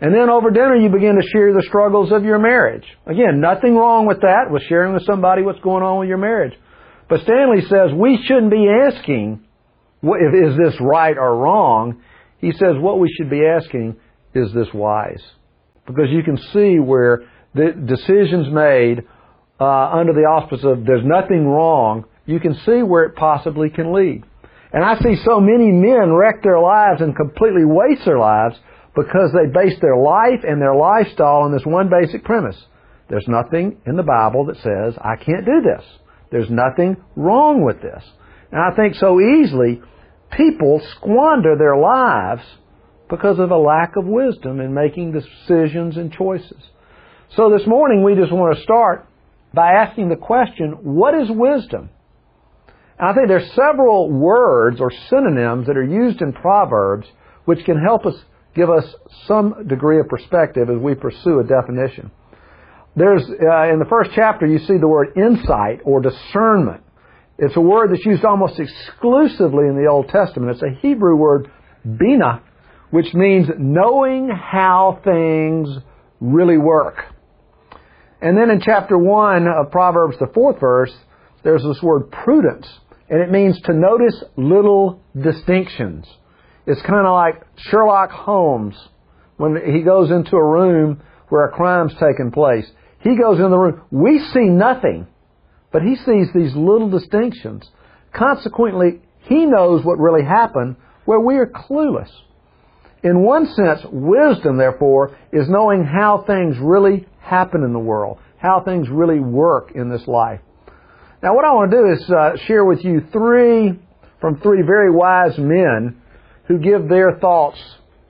And 0.00 0.14
then 0.14 0.30
over 0.30 0.50
dinner, 0.50 0.76
you 0.76 0.88
begin 0.88 1.16
to 1.16 1.28
share 1.32 1.52
the 1.52 1.64
struggles 1.66 2.12
of 2.12 2.24
your 2.24 2.38
marriage. 2.38 2.84
Again, 3.06 3.40
nothing 3.40 3.74
wrong 3.74 4.06
with 4.06 4.20
that, 4.20 4.50
with 4.50 4.62
sharing 4.68 4.94
with 4.94 5.04
somebody 5.04 5.42
what's 5.42 5.60
going 5.60 5.82
on 5.82 5.98
with 5.98 6.08
your 6.08 6.18
marriage. 6.18 6.54
But 7.08 7.20
Stanley 7.22 7.62
says 7.62 7.90
we 7.94 8.22
shouldn't 8.24 8.50
be 8.50 8.68
asking, 8.68 9.44
is 10.02 10.56
this 10.56 10.74
right 10.80 11.16
or 11.18 11.36
wrong? 11.36 12.00
He 12.38 12.52
says 12.52 12.76
what 12.78 13.00
we 13.00 13.12
should 13.16 13.28
be 13.28 13.44
asking, 13.44 13.96
is 14.34 14.52
this 14.52 14.68
wise? 14.72 15.22
Because 15.86 16.10
you 16.10 16.22
can 16.22 16.36
see 16.52 16.78
where 16.78 17.28
the 17.54 17.72
decisions 17.72 18.52
made 18.52 19.04
uh, 19.58 19.64
under 19.64 20.12
the 20.12 20.20
auspice 20.20 20.60
of 20.62 20.84
there's 20.84 21.04
nothing 21.04 21.46
wrong, 21.46 22.04
you 22.26 22.38
can 22.38 22.54
see 22.64 22.82
where 22.82 23.04
it 23.04 23.16
possibly 23.16 23.70
can 23.70 23.92
lead. 23.92 24.22
And 24.72 24.84
I 24.84 24.98
see 24.98 25.16
so 25.24 25.40
many 25.40 25.70
men 25.70 26.12
wreck 26.12 26.42
their 26.42 26.60
lives 26.60 27.00
and 27.00 27.16
completely 27.16 27.64
waste 27.64 28.04
their 28.04 28.18
lives 28.18 28.56
because 28.94 29.32
they 29.32 29.46
base 29.46 29.78
their 29.80 29.96
life 29.96 30.44
and 30.46 30.60
their 30.60 30.74
lifestyle 30.74 31.42
on 31.42 31.52
this 31.52 31.64
one 31.64 31.88
basic 31.88 32.24
premise. 32.24 32.56
There's 33.08 33.28
nothing 33.28 33.78
in 33.86 33.96
the 33.96 34.02
Bible 34.02 34.46
that 34.46 34.56
says, 34.56 34.94
I 35.00 35.16
can't 35.16 35.46
do 35.46 35.62
this. 35.62 35.84
There's 36.30 36.50
nothing 36.50 36.96
wrong 37.16 37.64
with 37.64 37.80
this. 37.80 38.04
And 38.52 38.60
I 38.60 38.76
think 38.76 38.94
so 38.96 39.20
easily 39.20 39.80
people 40.30 40.82
squander 40.96 41.56
their 41.56 41.76
lives 41.76 42.42
because 43.08 43.38
of 43.38 43.50
a 43.50 43.56
lack 43.56 43.96
of 43.96 44.04
wisdom 44.04 44.60
in 44.60 44.74
making 44.74 45.12
decisions 45.12 45.96
and 45.96 46.12
choices. 46.12 46.62
So 47.34 47.50
this 47.50 47.66
morning 47.66 48.02
we 48.02 48.14
just 48.14 48.32
want 48.32 48.56
to 48.56 48.62
start 48.62 49.06
by 49.54 49.72
asking 49.72 50.10
the 50.10 50.16
question, 50.16 50.72
what 50.82 51.14
is 51.14 51.30
wisdom? 51.30 51.88
I 53.00 53.14
think 53.14 53.28
there's 53.28 53.50
several 53.52 54.10
words 54.10 54.80
or 54.80 54.90
synonyms 55.08 55.66
that 55.68 55.76
are 55.76 55.84
used 55.84 56.20
in 56.20 56.32
Proverbs 56.32 57.06
which 57.44 57.64
can 57.64 57.80
help 57.80 58.04
us 58.04 58.14
give 58.54 58.68
us 58.68 58.84
some 59.26 59.66
degree 59.68 60.00
of 60.00 60.08
perspective 60.08 60.68
as 60.68 60.78
we 60.78 60.94
pursue 60.94 61.38
a 61.38 61.44
definition. 61.44 62.10
There's 62.96 63.22
uh, 63.22 63.72
in 63.72 63.78
the 63.78 63.86
first 63.88 64.10
chapter 64.14 64.46
you 64.46 64.58
see 64.58 64.76
the 64.78 64.88
word 64.88 65.16
insight 65.16 65.80
or 65.84 66.00
discernment. 66.00 66.82
It's 67.38 67.56
a 67.56 67.60
word 67.60 67.92
that's 67.92 68.04
used 68.04 68.24
almost 68.24 68.58
exclusively 68.58 69.66
in 69.68 69.76
the 69.80 69.88
Old 69.88 70.08
Testament. 70.08 70.50
It's 70.52 70.62
a 70.62 70.80
Hebrew 70.80 71.14
word 71.14 71.50
bina, 71.84 72.42
which 72.90 73.14
means 73.14 73.48
knowing 73.56 74.28
how 74.28 75.00
things 75.04 75.68
really 76.20 76.58
work. 76.58 76.96
And 78.20 78.36
then 78.36 78.50
in 78.50 78.60
chapter 78.60 78.98
1 78.98 79.46
of 79.46 79.70
Proverbs, 79.70 80.16
the 80.18 80.26
fourth 80.34 80.58
verse, 80.58 80.92
there's 81.44 81.62
this 81.62 81.80
word 81.80 82.10
prudence, 82.10 82.66
and 83.10 83.20
it 83.20 83.30
means 83.30 83.60
to 83.62 83.72
notice 83.72 84.22
little 84.36 85.00
distinctions. 85.20 86.06
It's 86.66 86.82
kind 86.82 87.06
of 87.06 87.14
like 87.14 87.42
Sherlock 87.56 88.10
Holmes 88.10 88.76
when 89.38 89.56
he 89.72 89.82
goes 89.82 90.10
into 90.10 90.36
a 90.36 90.44
room 90.44 91.02
where 91.28 91.46
a 91.46 91.52
crime's 91.52 91.94
taken 91.94 92.30
place. 92.30 92.70
He 93.00 93.16
goes 93.16 93.38
in 93.38 93.50
the 93.50 93.56
room. 93.56 93.82
We 93.90 94.18
see 94.18 94.46
nothing, 94.46 95.06
but 95.72 95.82
he 95.82 95.96
sees 95.96 96.28
these 96.34 96.54
little 96.54 96.90
distinctions. 96.90 97.68
Consequently, 98.12 99.00
he 99.20 99.46
knows 99.46 99.84
what 99.84 99.98
really 99.98 100.24
happened 100.24 100.76
where 101.04 101.20
we 101.20 101.36
are 101.36 101.46
clueless. 101.46 102.10
In 103.02 103.22
one 103.22 103.46
sense, 103.46 103.80
wisdom, 103.90 104.56
therefore, 104.58 105.16
is 105.32 105.48
knowing 105.48 105.84
how 105.84 106.24
things 106.26 106.56
really 106.60 107.06
happen 107.20 107.62
in 107.62 107.72
the 107.72 107.78
world, 107.78 108.18
how 108.38 108.60
things 108.60 108.88
really 108.90 109.20
work 109.20 109.72
in 109.74 109.88
this 109.88 110.06
life. 110.06 110.40
Now, 111.20 111.34
what 111.34 111.44
I 111.44 111.52
want 111.52 111.72
to 111.72 111.76
do 111.76 111.92
is 111.92 112.10
uh, 112.10 112.36
share 112.46 112.64
with 112.64 112.84
you 112.84 113.02
three 113.12 113.76
from 114.20 114.40
three 114.40 114.62
very 114.62 114.90
wise 114.90 115.36
men 115.36 116.00
who 116.46 116.58
give 116.58 116.88
their 116.88 117.18
thoughts 117.18 117.58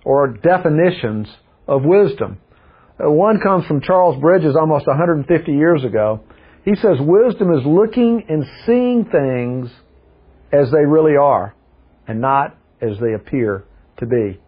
or 0.05 0.29
definitions 0.29 1.27
of 1.67 1.85
wisdom. 1.85 2.39
Uh, 3.03 3.11
one 3.11 3.41
comes 3.41 3.67
from 3.67 3.81
Charles 3.81 4.21
Bridges 4.21 4.57
almost 4.57 4.87
150 4.87 5.53
years 5.53 5.85
ago. 5.85 6.21
He 6.67 6.75
says 6.75 6.97
wisdom 7.01 7.51
is 7.55 7.65
looking 7.65 8.25
and 8.29 8.45
seeing 8.67 9.07
things 9.07 9.71
as 10.53 10.71
they 10.71 10.85
really 10.85 11.17
are 11.17 11.55
and 12.07 12.21
not 12.21 12.59
as 12.83 12.99
they 13.01 13.15
appear 13.15 13.65
to 14.01 14.07
be. 14.07 14.39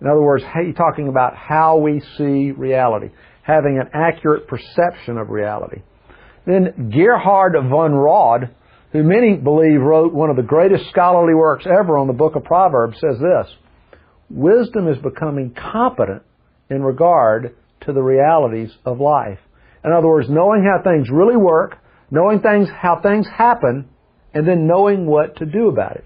In 0.00 0.06
other 0.08 0.22
words, 0.22 0.42
he's 0.42 0.74
talking 0.74 1.06
about 1.06 1.36
how 1.36 1.76
we 1.76 2.02
see 2.18 2.50
reality, 2.50 3.10
having 3.42 3.78
an 3.78 3.90
accurate 3.94 4.48
perception 4.48 5.16
of 5.16 5.28
reality. 5.28 5.82
Then 6.46 6.90
Gerhard 6.90 7.52
von 7.52 7.94
Rad, 7.94 8.54
who 8.92 9.02
many 9.02 9.36
believe 9.36 9.80
wrote 9.80 10.12
one 10.12 10.30
of 10.30 10.36
the 10.36 10.42
greatest 10.42 10.88
scholarly 10.90 11.34
works 11.34 11.66
ever 11.66 11.98
on 11.98 12.06
the 12.06 12.12
book 12.12 12.34
of 12.34 12.44
Proverbs, 12.44 12.98
says 13.00 13.18
this 13.18 13.54
Wisdom 14.30 14.88
is 14.88 14.98
becoming 14.98 15.54
competent 15.54 16.22
in 16.70 16.82
regard 16.82 17.54
to 17.82 17.92
the 17.92 18.02
realities 18.02 18.70
of 18.84 19.00
life. 19.00 19.38
In 19.84 19.92
other 19.92 20.08
words, 20.08 20.28
knowing 20.28 20.64
how 20.64 20.82
things 20.82 21.08
really 21.10 21.36
work, 21.36 21.78
knowing 22.10 22.40
things, 22.40 22.68
how 22.68 23.00
things 23.00 23.26
happen, 23.28 23.88
and 24.34 24.46
then 24.46 24.66
knowing 24.66 25.06
what 25.06 25.36
to 25.36 25.46
do 25.46 25.68
about 25.68 25.96
it. 25.96 26.04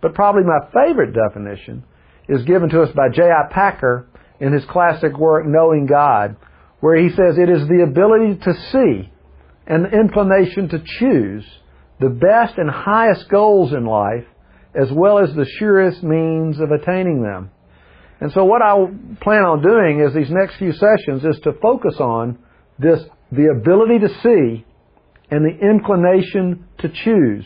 But 0.00 0.14
probably 0.14 0.44
my 0.44 0.60
favorite 0.72 1.14
definition 1.14 1.84
is 2.28 2.44
given 2.44 2.70
to 2.70 2.82
us 2.82 2.90
by 2.94 3.08
J.I. 3.08 3.52
Packer 3.52 4.06
in 4.40 4.52
his 4.52 4.64
classic 4.66 5.16
work, 5.18 5.46
Knowing 5.46 5.86
God, 5.86 6.36
where 6.80 6.96
he 6.96 7.08
says 7.10 7.38
it 7.38 7.48
is 7.48 7.66
the 7.68 7.82
ability 7.82 8.40
to 8.44 8.54
see 8.72 9.10
and 9.66 9.84
the 9.84 9.90
inclination 9.90 10.68
to 10.68 10.82
choose 10.98 11.44
the 12.00 12.10
best 12.10 12.58
and 12.58 12.70
highest 12.70 13.28
goals 13.30 13.72
in 13.72 13.86
life 13.86 14.24
as 14.74 14.90
well 14.92 15.18
as 15.18 15.34
the 15.34 15.46
surest 15.58 16.02
means 16.02 16.58
of 16.60 16.70
attaining 16.70 17.22
them. 17.22 17.50
And 18.20 18.32
so 18.32 18.44
what 18.44 18.62
I 18.62 18.74
plan 19.20 19.44
on 19.44 19.62
doing 19.62 20.00
is 20.00 20.14
these 20.14 20.30
next 20.30 20.56
few 20.56 20.72
sessions 20.72 21.24
is 21.24 21.40
to 21.44 21.52
focus 21.60 21.96
on 22.00 22.38
this, 22.78 23.00
the 23.30 23.54
ability 23.56 24.00
to 24.00 24.08
see 24.22 24.64
and 25.30 25.44
the 25.44 25.68
inclination 25.68 26.66
to 26.78 26.88
choose. 26.88 27.44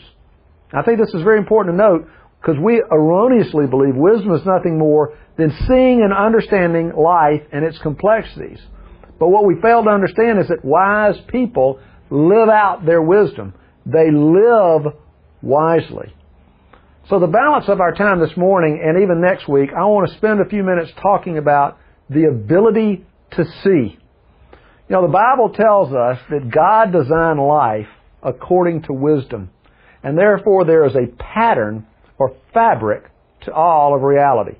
I 0.73 0.83
think 0.83 0.99
this 0.99 1.13
is 1.13 1.23
very 1.23 1.37
important 1.37 1.77
to 1.77 1.83
note 1.83 2.07
because 2.41 2.55
we 2.61 2.81
erroneously 2.91 3.67
believe 3.67 3.95
wisdom 3.95 4.33
is 4.33 4.45
nothing 4.45 4.77
more 4.77 5.17
than 5.37 5.51
seeing 5.67 6.01
and 6.01 6.13
understanding 6.13 6.93
life 6.95 7.41
and 7.51 7.65
its 7.65 7.77
complexities. 7.79 8.59
But 9.19 9.29
what 9.29 9.45
we 9.45 9.59
fail 9.61 9.83
to 9.83 9.89
understand 9.89 10.39
is 10.39 10.47
that 10.47 10.63
wise 10.63 11.19
people 11.27 11.79
live 12.09 12.49
out 12.49 12.85
their 12.85 13.01
wisdom. 13.01 13.53
They 13.85 14.11
live 14.11 14.93
wisely. 15.41 16.13
So 17.09 17.19
the 17.19 17.27
balance 17.27 17.65
of 17.67 17.79
our 17.79 17.93
time 17.93 18.19
this 18.19 18.37
morning 18.37 18.81
and 18.83 19.01
even 19.01 19.21
next 19.21 19.47
week, 19.47 19.69
I 19.75 19.85
want 19.85 20.09
to 20.09 20.17
spend 20.17 20.41
a 20.41 20.45
few 20.45 20.63
minutes 20.63 20.91
talking 21.01 21.37
about 21.37 21.77
the 22.09 22.25
ability 22.25 23.05
to 23.31 23.43
see. 23.63 23.97
You 24.89 24.95
know, 24.95 25.01
the 25.03 25.13
Bible 25.13 25.49
tells 25.49 25.93
us 25.93 26.19
that 26.29 26.51
God 26.51 26.91
designed 26.91 27.39
life 27.39 27.87
according 28.21 28.83
to 28.83 28.93
wisdom. 28.93 29.49
And 30.03 30.17
therefore 30.17 30.65
there 30.65 30.85
is 30.85 30.95
a 30.95 31.07
pattern 31.17 31.85
or 32.17 32.35
fabric 32.53 33.03
to 33.41 33.53
all 33.53 33.95
of 33.95 34.01
reality. 34.01 34.57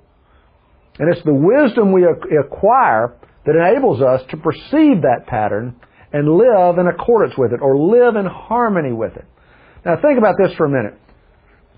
And 0.98 1.14
it's 1.14 1.24
the 1.24 1.34
wisdom 1.34 1.92
we 1.92 2.06
acquire 2.06 3.14
that 3.46 3.56
enables 3.56 4.02
us 4.02 4.22
to 4.32 4.38
perceive 4.38 5.02
that 5.04 5.26
pattern 5.28 5.76
and 6.12 6.28
live 6.28 6.78
in 6.78 6.88
accordance 6.88 7.36
with 7.38 7.54
it 7.54 7.62
or 7.62 7.78
live 7.78 8.16
in 8.16 8.26
harmony 8.26 8.94
with 8.94 9.16
it. 9.16 9.26
Now 9.86 9.96
think 10.02 10.18
about 10.18 10.36
this 10.38 10.56
for 10.58 10.66
a 10.66 10.70
minute. 10.70 11.00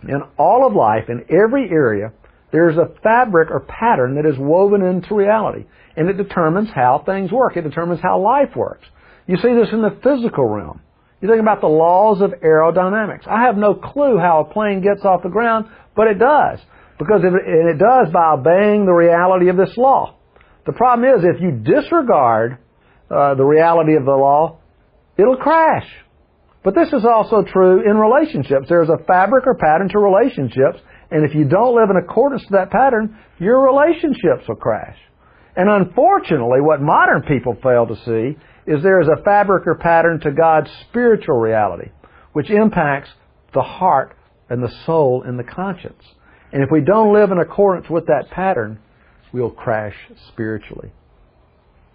In 0.04 0.22
all 0.38 0.66
of 0.66 0.74
life, 0.74 1.10
in 1.10 1.26
every 1.30 1.70
area, 1.70 2.12
there's 2.52 2.78
a 2.78 2.92
fabric 3.04 3.50
or 3.52 3.62
pattern 3.62 4.16
that 4.16 4.26
is 4.26 4.38
woven 4.38 4.82
into 4.82 5.16
reality. 5.16 5.66
And 5.96 6.10
it 6.10 6.18
determines 6.18 6.70
how 6.74 7.04
things 7.06 7.32
work. 7.32 7.58
It 7.58 7.62
determines 7.62 8.02
how 8.02 8.20
life 8.20 8.56
works. 8.56 8.88
You 9.28 9.38
see 9.38 9.54
this 9.54 9.70
in 9.72 9.82
the 9.82 9.98
physical 10.04 10.46
realm. 10.46 10.82
You 11.22 11.30
think 11.30 11.40
about 11.40 11.62
the 11.62 11.68
laws 11.68 12.22
of 12.22 12.32
aerodynamics. 12.44 13.28
I 13.28 13.44
have 13.44 13.56
no 13.56 13.76
clue 13.76 14.18
how 14.18 14.42
a 14.42 14.54
plane 14.54 14.82
gets 14.82 15.06
off 15.06 15.22
the 15.22 15.30
ground, 15.30 15.68
but 15.96 16.08
it 16.08 16.18
does. 16.18 16.60
Because 16.98 17.22
it, 17.24 17.34
it 17.46 17.78
does 17.78 18.12
by 18.12 18.34
obeying 18.34 18.86
the 18.86 18.94
reality 18.94 19.50
of 19.50 19.58
this 19.58 19.76
law. 19.78 20.16
The 20.66 20.74
problem 20.74 21.08
is 21.10 21.24
if 21.24 21.42
you 21.42 21.52
disregard 21.52 22.58
uh, 23.12 23.36
the 23.36 23.44
reality 23.44 23.96
of 23.96 24.06
the 24.06 24.12
law, 24.12 24.60
it'll 25.18 25.38
crash. 25.38 25.88
But 26.64 26.76
this 26.76 26.90
is 26.94 27.06
also 27.06 27.44
true 27.44 27.82
in 27.90 27.98
relationships. 27.98 28.68
There's 28.70 28.90
a 28.90 29.04
fabric 29.06 29.46
or 29.48 29.56
pattern 29.56 29.90
to 29.90 30.00
relationships, 30.00 30.80
and 31.10 31.28
if 31.28 31.36
you 31.36 31.46
don't 31.46 31.76
live 31.76 31.90
in 31.90 31.98
accordance 31.98 32.44
to 32.44 32.52
that 32.52 32.70
pattern, 32.70 33.18
your 33.40 33.62
relationships 33.66 34.48
will 34.48 34.56
crash. 34.56 34.98
And 35.56 35.70
unfortunately, 35.70 36.62
what 36.62 36.82
modern 36.82 37.24
people 37.24 37.58
fail 37.62 37.88
to 37.88 37.96
see 38.06 38.38
is 38.72 38.82
there 38.84 39.02
is 39.02 39.08
a 39.08 39.22
fabric 39.24 39.68
or 39.68 39.76
pattern 39.76 40.20
to 40.22 40.32
God's 40.32 40.70
spiritual 40.88 41.38
reality, 41.38 41.90
which 42.34 42.50
impacts 42.50 43.10
the 43.54 43.62
heart 43.62 44.16
and 44.50 44.64
the 44.64 44.72
soul 44.86 45.24
and 45.26 45.38
the 45.38 45.44
conscience. 45.44 46.04
And 46.54 46.64
if 46.64 46.70
we 46.72 46.82
don't 46.82 47.14
live 47.14 47.32
in 47.32 47.40
accordance 47.40 47.90
with 47.90 48.06
that 48.06 48.30
pattern, 48.32 48.80
we'll 49.34 49.52
crash 49.52 49.96
spiritually. 50.30 50.92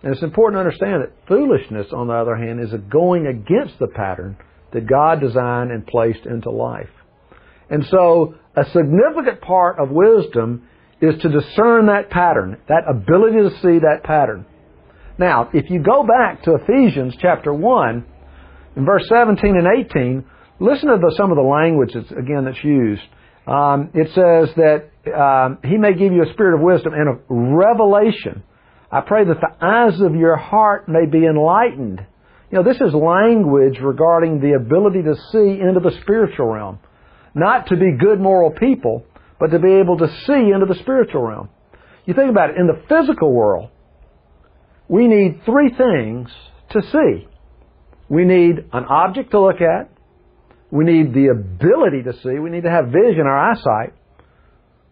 And 0.03 0.12
it's 0.12 0.23
important 0.23 0.57
to 0.57 0.67
understand 0.67 1.03
that 1.03 1.12
foolishness, 1.26 1.87
on 1.93 2.09
the 2.09 2.15
other 2.15 2.37
hand, 2.37 2.61
is 2.61 2.73
a 2.73 2.79
going 2.79 3.26
against 3.26 3.79
the 3.79 3.88
pattern 3.88 4.37
that 4.73 4.87
God 4.87 5.21
designed 5.21 5.71
and 5.71 5.87
placed 5.87 6.26
into 6.26 6.50
life. 6.50 6.91
And 7.71 7.85
so, 7.87 8.35
a 8.55 8.65
significant 8.67 9.41
part 9.41 9.79
of 9.79 9.91
wisdom 9.91 10.69
is 11.00 11.21
to 11.21 11.29
discern 11.29 11.87
that 11.87 12.11
pattern, 12.11 12.59
that 12.69 12.85
ability 12.88 13.38
to 13.38 13.50
see 13.62 13.79
that 13.81 14.03
pattern. 14.05 14.47
Now, 15.19 15.50
if 15.53 15.71
you 15.71 15.83
go 15.83 16.07
back 16.07 16.43
to 16.45 16.55
Ephesians 16.55 17.15
chapter 17.21 17.53
1, 17.53 18.05
in 18.76 18.85
verse 18.85 19.07
17 19.09 19.57
and 19.57 19.87
18, 19.87 20.25
listen 20.61 20.88
to 20.88 20.99
the, 20.99 21.15
some 21.17 21.31
of 21.31 21.37
the 21.37 21.43
language 21.43 21.91
that's, 21.95 22.11
again, 22.11 22.45
that's 22.45 22.62
used. 22.62 23.03
Um, 23.47 23.91
it 23.95 24.09
says 24.09 24.55
that 24.57 24.91
um, 25.19 25.59
He 25.65 25.79
may 25.79 25.95
give 25.95 26.12
you 26.12 26.23
a 26.23 26.33
spirit 26.33 26.57
of 26.57 26.61
wisdom 26.61 26.93
and 26.93 27.09
of 27.09 27.21
revelation. 27.29 28.43
I 28.90 29.00
pray 29.00 29.25
that 29.25 29.40
the 29.40 29.64
eyes 29.64 30.00
of 30.00 30.14
your 30.14 30.37
heart 30.37 30.88
may 30.88 31.07
be 31.07 31.26
enlightened. 31.26 32.05
You 32.50 32.59
know, 32.59 32.62
this 32.62 32.81
is 32.81 32.95
language 32.95 33.78
regarding 33.81 34.40
the 34.40 34.52
ability 34.52 35.02
to 35.02 35.16
see 35.33 35.61
into 35.61 35.81
the 35.81 35.99
spiritual 36.02 36.47
realm. 36.47 36.78
Not 37.35 37.66
to 37.69 37.76
be 37.76 37.97
good 37.99 38.21
moral 38.21 38.50
people, 38.50 39.05
but 39.40 39.49
to 39.49 39.59
be 39.59 39.73
able 39.75 39.99
to 39.99 40.09
see 40.26 40.52
into 40.52 40.66
the 40.66 40.78
spiritual 40.81 41.23
realm. 41.23 41.49
You 42.05 42.14
think 42.14 42.31
about 42.31 42.50
it, 42.50 42.57
in 42.57 42.66
the 42.69 42.81
physical 42.88 43.33
world, 43.33 43.71
we 44.88 45.09
need 45.09 45.43
three 45.45 45.71
things 45.76 46.31
to 46.71 46.83
see. 46.83 47.28
We 48.09 48.25
need 48.25 48.59
an 48.73 48.85
object 48.85 49.33
to 49.33 49.40
look 49.40 49.61
at. 49.61 49.90
We 50.71 50.85
need 50.85 51.12
the 51.12 51.28
ability 51.28 52.05
to 52.05 52.12
see. 52.23 52.38
We 52.38 52.50
need 52.50 52.62
to 52.62 52.71
have 52.71 52.87
vision, 52.87 53.26
our 53.26 53.50
eyesight. 53.50 53.95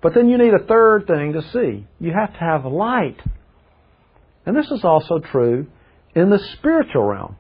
But 0.03 0.15
then 0.15 0.29
you 0.29 0.37
need 0.37 0.53
a 0.53 0.65
third 0.67 1.07
thing 1.07 1.33
to 1.35 1.43
see. 1.53 1.87
You 2.01 2.13
have 2.13 2.33
to 2.33 2.39
have 2.41 2.65
light. 2.65 3.21
And 4.47 4.57
this 4.57 4.71
is 4.71 4.85
also 4.85 5.19
true 5.19 5.67
in 6.15 6.31
the 6.31 6.39
spiritual 6.59 7.05
realm. 7.05 7.37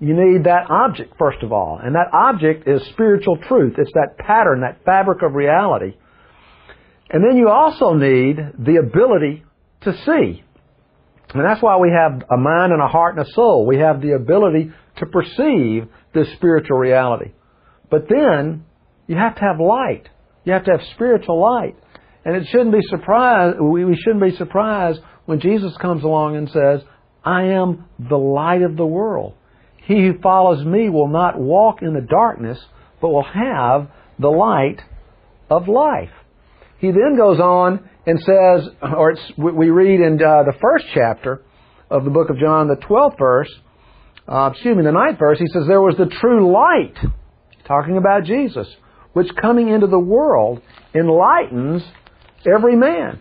You 0.00 0.14
need 0.14 0.44
that 0.44 0.70
object, 0.70 1.14
first 1.18 1.42
of 1.42 1.52
all. 1.52 1.78
And 1.82 1.94
that 1.94 2.08
object 2.12 2.66
is 2.66 2.82
spiritual 2.88 3.36
truth. 3.36 3.74
It's 3.76 3.92
that 3.92 4.16
pattern, 4.18 4.62
that 4.62 4.84
fabric 4.84 5.22
of 5.22 5.34
reality. 5.34 5.94
And 7.10 7.22
then 7.22 7.36
you 7.36 7.48
also 7.48 7.94
need 7.94 8.36
the 8.58 8.76
ability 8.76 9.44
to 9.82 9.92
see. 10.04 10.42
And 11.34 11.44
that's 11.44 11.62
why 11.62 11.76
we 11.78 11.90
have 11.90 12.22
a 12.30 12.36
mind 12.36 12.72
and 12.72 12.80
a 12.80 12.88
heart 12.88 13.16
and 13.16 13.26
a 13.26 13.30
soul. 13.32 13.66
We 13.66 13.78
have 13.78 14.00
the 14.00 14.12
ability 14.12 14.72
to 14.96 15.06
perceive 15.06 15.86
this 16.14 16.32
spiritual 16.32 16.78
reality. 16.78 17.32
But 17.90 18.08
then 18.08 18.64
you 19.06 19.16
have 19.16 19.34
to 19.36 19.40
have 19.40 19.60
light. 19.60 20.08
You 20.44 20.54
have 20.54 20.64
to 20.64 20.70
have 20.72 20.80
spiritual 20.94 21.40
light. 21.40 21.76
And 22.24 22.36
it 22.36 22.46
shouldn't 22.48 22.72
be 22.72 22.82
surprised, 22.88 23.60
we 23.60 23.96
shouldn't 23.96 24.22
be 24.22 24.36
surprised 24.36 25.00
when 25.30 25.38
Jesus 25.38 25.72
comes 25.76 26.02
along 26.02 26.34
and 26.34 26.50
says, 26.50 26.80
I 27.24 27.44
am 27.44 27.84
the 28.00 28.16
light 28.16 28.62
of 28.62 28.76
the 28.76 28.84
world. 28.84 29.34
He 29.76 29.94
who 30.04 30.18
follows 30.18 30.66
me 30.66 30.88
will 30.88 31.06
not 31.06 31.38
walk 31.38 31.82
in 31.82 31.94
the 31.94 32.00
darkness, 32.00 32.58
but 33.00 33.10
will 33.10 33.22
have 33.22 33.88
the 34.18 34.28
light 34.28 34.82
of 35.48 35.68
life. 35.68 36.10
he 36.80 36.88
then 36.88 37.16
goes 37.16 37.38
on 37.38 37.88
and 38.06 38.18
says, 38.18 38.74
or 38.82 39.14
we 39.38 39.70
read 39.70 40.00
in 40.00 40.14
uh, 40.14 40.42
the 40.42 40.58
first 40.60 40.86
chapter 40.92 41.42
of 41.88 42.02
the 42.02 42.10
book 42.10 42.28
of 42.28 42.36
John, 42.36 42.66
the 42.66 42.74
12th 42.74 43.16
verse, 43.16 43.54
uh, 44.26 44.50
excuse 44.52 44.76
me, 44.76 44.82
the 44.82 44.90
ninth 44.90 45.20
verse, 45.20 45.38
he 45.38 45.46
says, 45.46 45.62
There 45.68 45.80
was 45.80 45.94
the 45.96 46.06
true 46.06 46.52
light, 46.52 46.96
talking 47.68 47.98
about 47.98 48.24
Jesus, 48.24 48.66
which 49.12 49.28
coming 49.40 49.68
into 49.68 49.86
the 49.86 49.98
world 49.98 50.60
enlightens 50.92 51.84
every 52.44 52.74
man. 52.74 53.20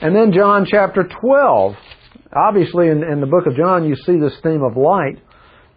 And 0.00 0.14
then 0.14 0.32
John 0.32 0.66
chapter 0.70 1.08
12, 1.20 1.74
obviously 2.32 2.88
in, 2.88 3.02
in 3.02 3.20
the 3.20 3.26
book 3.26 3.46
of 3.46 3.56
John 3.56 3.88
you 3.88 3.96
see 3.96 4.18
this 4.18 4.38
theme 4.42 4.62
of 4.62 4.76
light. 4.76 5.18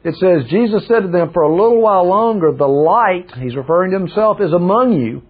It 0.04 0.16
says, 0.16 0.50
Jesus 0.50 0.88
said 0.88 1.02
to 1.02 1.08
them, 1.08 1.32
For 1.34 1.44
a 1.44 1.52
little 1.52 1.82
while 1.82 2.08
longer 2.08 2.52
the 2.52 2.68
light, 2.68 3.32
he's 3.40 3.56
referring 3.56 3.92
to 3.92 4.00
himself, 4.00 4.40
is 4.42 4.52
among 4.52 4.94
you. 4.94 5.24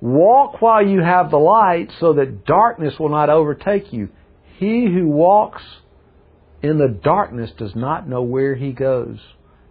Walk 0.00 0.60
while 0.60 0.86
you 0.86 1.00
have 1.00 1.30
the 1.30 1.38
light 1.38 1.90
so 2.00 2.12
that 2.14 2.44
darkness 2.44 2.94
will 2.98 3.08
not 3.08 3.30
overtake 3.30 3.92
you. 3.92 4.10
He 4.58 4.86
who 4.86 5.08
walks 5.08 5.62
in 6.62 6.78
the 6.78 6.88
darkness 7.02 7.50
does 7.58 7.74
not 7.74 8.08
know 8.08 8.22
where 8.22 8.54
he 8.54 8.72
goes. 8.72 9.18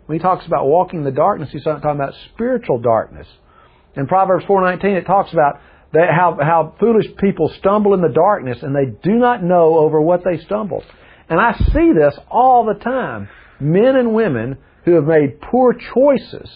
When 0.06 0.18
he 0.18 0.22
talks 0.22 0.46
about 0.46 0.68
walking 0.68 1.00
in 1.00 1.06
the 1.06 1.12
darkness, 1.12 1.50
he's 1.52 1.64
talking 1.64 1.90
about 1.90 2.14
spiritual 2.34 2.80
darkness. 2.80 3.28
In 3.96 4.08
Proverbs 4.08 4.46
4.19 4.46 4.84
it 4.98 5.06
talks 5.06 5.32
about 5.34 5.60
how, 5.96 6.38
how 6.42 6.76
foolish 6.80 7.08
people 7.20 7.52
stumble 7.60 7.94
in 7.94 8.02
the 8.02 8.14
darkness 8.14 8.60
and 8.62 8.76
they 8.76 8.86
do 9.04 9.16
not 9.16 9.44
know 9.44 9.78
over 9.78 10.02
what 10.02 10.24
they 10.24 10.44
stumble. 10.44 10.84
And 11.30 11.40
I 11.40 11.54
see 11.54 11.92
this 11.94 12.18
all 12.30 12.66
the 12.66 12.80
time. 12.80 13.30
Men 13.60 13.96
and 13.96 14.14
women 14.14 14.58
who 14.84 14.94
have 14.94 15.06
made 15.06 15.42
poor 15.42 15.74
choices 15.74 16.50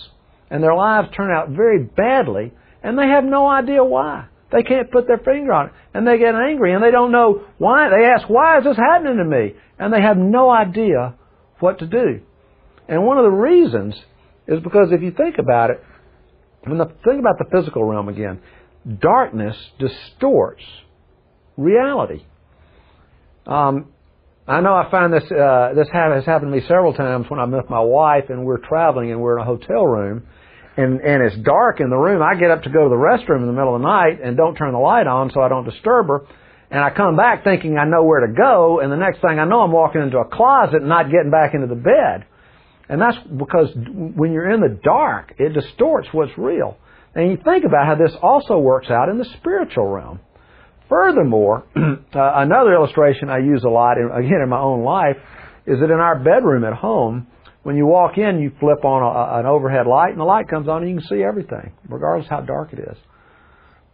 and 0.50 0.64
their 0.64 0.76
lives 0.76 1.10
turn 1.16 1.32
out 1.32 1.50
very 1.50 1.84
badly 1.84 2.54
and 2.84 2.98
they 2.98 3.08
have 3.08 3.24
no 3.24 3.48
idea 3.48 3.84
why. 3.84 4.26
They 4.52 4.64
can't 4.64 4.92
put 4.92 5.08
their 5.08 5.20
finger 5.20 5.54
on 5.54 5.68
it. 5.68 5.74
And 5.94 6.08
they 6.08 6.18
get 6.18 6.34
angry 6.36 6.74
and 6.74 6.84
they 6.84 6.92
don't 6.92 7.12
know 7.12 7.46
why. 7.58 7.90
They 7.90 8.06
ask, 8.06 8.28
why 8.30 8.58
is 8.58 8.64
this 8.64 8.78
happening 8.78 9.18
to 9.18 9.26
me? 9.26 9.54
And 9.78 9.94
they 9.94 10.02
have 10.02 10.18
no 10.18 10.50
idea 10.50 11.16
what 11.60 11.80
to 11.80 11.88
do. 11.88 12.22
And 12.88 13.06
one 13.06 13.18
of 13.18 13.24
the 13.24 13.30
reasons 13.30 13.96
is 14.48 14.60
because 14.62 14.92
if 14.92 15.02
you 15.02 15.12
think 15.12 15.38
about 15.38 15.70
it, 15.70 15.84
when 16.64 16.78
the, 16.78 16.86
think 17.06 17.20
about 17.20 17.38
the 17.38 17.46
physical 17.52 17.84
realm 17.84 18.10
again, 18.10 18.42
darkness 19.00 19.56
distorts 19.78 20.64
reality. 21.58 22.24
Um, 23.46 23.92
I 24.48 24.62
know 24.62 24.74
I 24.74 24.90
find 24.90 25.14
this 25.14 25.24
uh, 25.32 25.74
this 25.76 25.88
has 25.94 26.26
happened 26.26 26.52
to 26.52 26.58
me 26.58 26.62
several 26.68 26.94
times 26.94 27.28
when 27.30 27.40
I'm 27.40 27.52
with 27.52 27.70
my 27.70 27.82
wife 27.82 28.26
and 28.30 28.46
we're 28.46 28.58
traveling 28.58 29.12
and 29.12 29.22
we're 29.22 29.38
in 29.38 29.44
a 29.44 29.46
hotel 29.46 29.86
room 29.86 30.26
and 30.76 31.02
and 31.02 31.24
it's 31.24 31.38
dark 31.38 31.80
in 31.80 31.90
the 31.90 31.98
room. 31.98 32.22
I 32.24 32.40
get 32.40 32.50
up 32.50 32.64
to 32.64 32.70
go 32.70 32.84
to 32.84 32.90
the 32.90 32.96
restroom 32.96 33.42
in 33.42 33.48
the 33.48 33.54
middle 33.54 33.76
of 33.76 33.82
the 33.82 33.88
night 33.88 34.20
and 34.24 34.38
don't 34.38 34.56
turn 34.56 34.72
the 34.72 34.80
light 34.80 35.08
on 35.08 35.32
so 35.34 35.42
I 35.42 35.50
don't 35.50 35.66
disturb 35.66 36.08
her. 36.08 36.22
And 36.72 36.80
I 36.84 36.92
come 36.92 37.16
back 37.16 37.44
thinking 37.44 37.78
I 37.78 37.86
know 37.86 38.04
where 38.04 38.26
to 38.26 38.32
go, 38.32 38.80
and 38.80 38.92
the 38.92 38.96
next 38.96 39.22
thing 39.22 39.40
I 39.40 39.46
know, 39.46 39.62
I'm 39.62 39.72
walking 39.72 40.02
into 40.02 40.20
a 40.20 40.26
closet 40.26 40.76
and 40.76 40.88
not 40.88 41.10
getting 41.10 41.32
back 41.32 41.56
into 41.56 41.66
the 41.66 41.74
bed. 41.74 42.26
And 42.88 43.02
that's 43.02 43.18
because 43.26 43.70
when 43.76 44.34
you're 44.34 44.52
in 44.52 44.62
the 44.62 44.80
dark, 44.84 45.34
it 45.40 45.54
distorts 45.54 46.08
what's 46.12 46.32
real. 46.38 46.78
And 47.16 47.32
you 47.32 47.38
think 47.44 47.66
about 47.66 47.86
how 47.88 47.96
this 47.96 48.16
also 48.22 48.58
works 48.58 48.90
out 48.90 49.10
in 49.10 49.18
the 49.18 49.26
spiritual 49.40 49.88
realm. 49.88 50.20
Furthermore, 50.88 51.66
uh, 51.76 51.92
another 52.14 52.74
illustration 52.74 53.30
I 53.30 53.40
use 53.40 53.64
a 53.64 53.70
lot, 53.70 53.98
again 53.98 54.42
in 54.44 54.50
my 54.50 54.60
own 54.60 54.84
life, 54.84 55.18
is 55.66 55.80
that 55.80 55.92
in 55.92 56.00
our 56.00 56.18
bedroom 56.18 56.64
at 56.64 56.74
home, 56.74 57.28
when 57.64 57.76
you 57.76 57.86
walk 57.86 58.18
in, 58.18 58.40
you 58.40 58.52
flip 58.60 58.84
on 58.86 59.04
a, 59.04 59.40
an 59.40 59.46
overhead 59.46 59.86
light, 59.86 60.12
and 60.12 60.20
the 60.20 60.24
light 60.24 60.48
comes 60.48 60.68
on, 60.68 60.82
and 60.82 60.90
you 60.90 60.98
can 60.98 61.08
see 61.08 61.24
everything, 61.24 61.74
regardless 61.88 62.28
how 62.30 62.42
dark 62.42 62.74
it 62.74 62.80
is. 62.80 62.98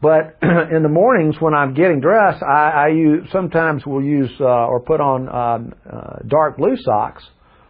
But 0.01 0.37
in 0.41 0.83
the 0.83 0.89
mornings 0.89 1.35
when 1.39 1.53
I'm 1.53 1.73
getting 1.73 1.99
dressed, 1.99 2.43
I, 2.43 2.69
I 2.69 2.87
use 2.89 3.27
sometimes 3.31 3.85
will 3.85 4.03
use 4.03 4.31
uh, 4.39 4.45
or 4.45 4.81
put 4.81 5.01
on 5.01 5.27
um, 5.27 5.73
uh, 5.91 6.19
dark 6.27 6.57
blue 6.57 6.75
socks 6.77 7.23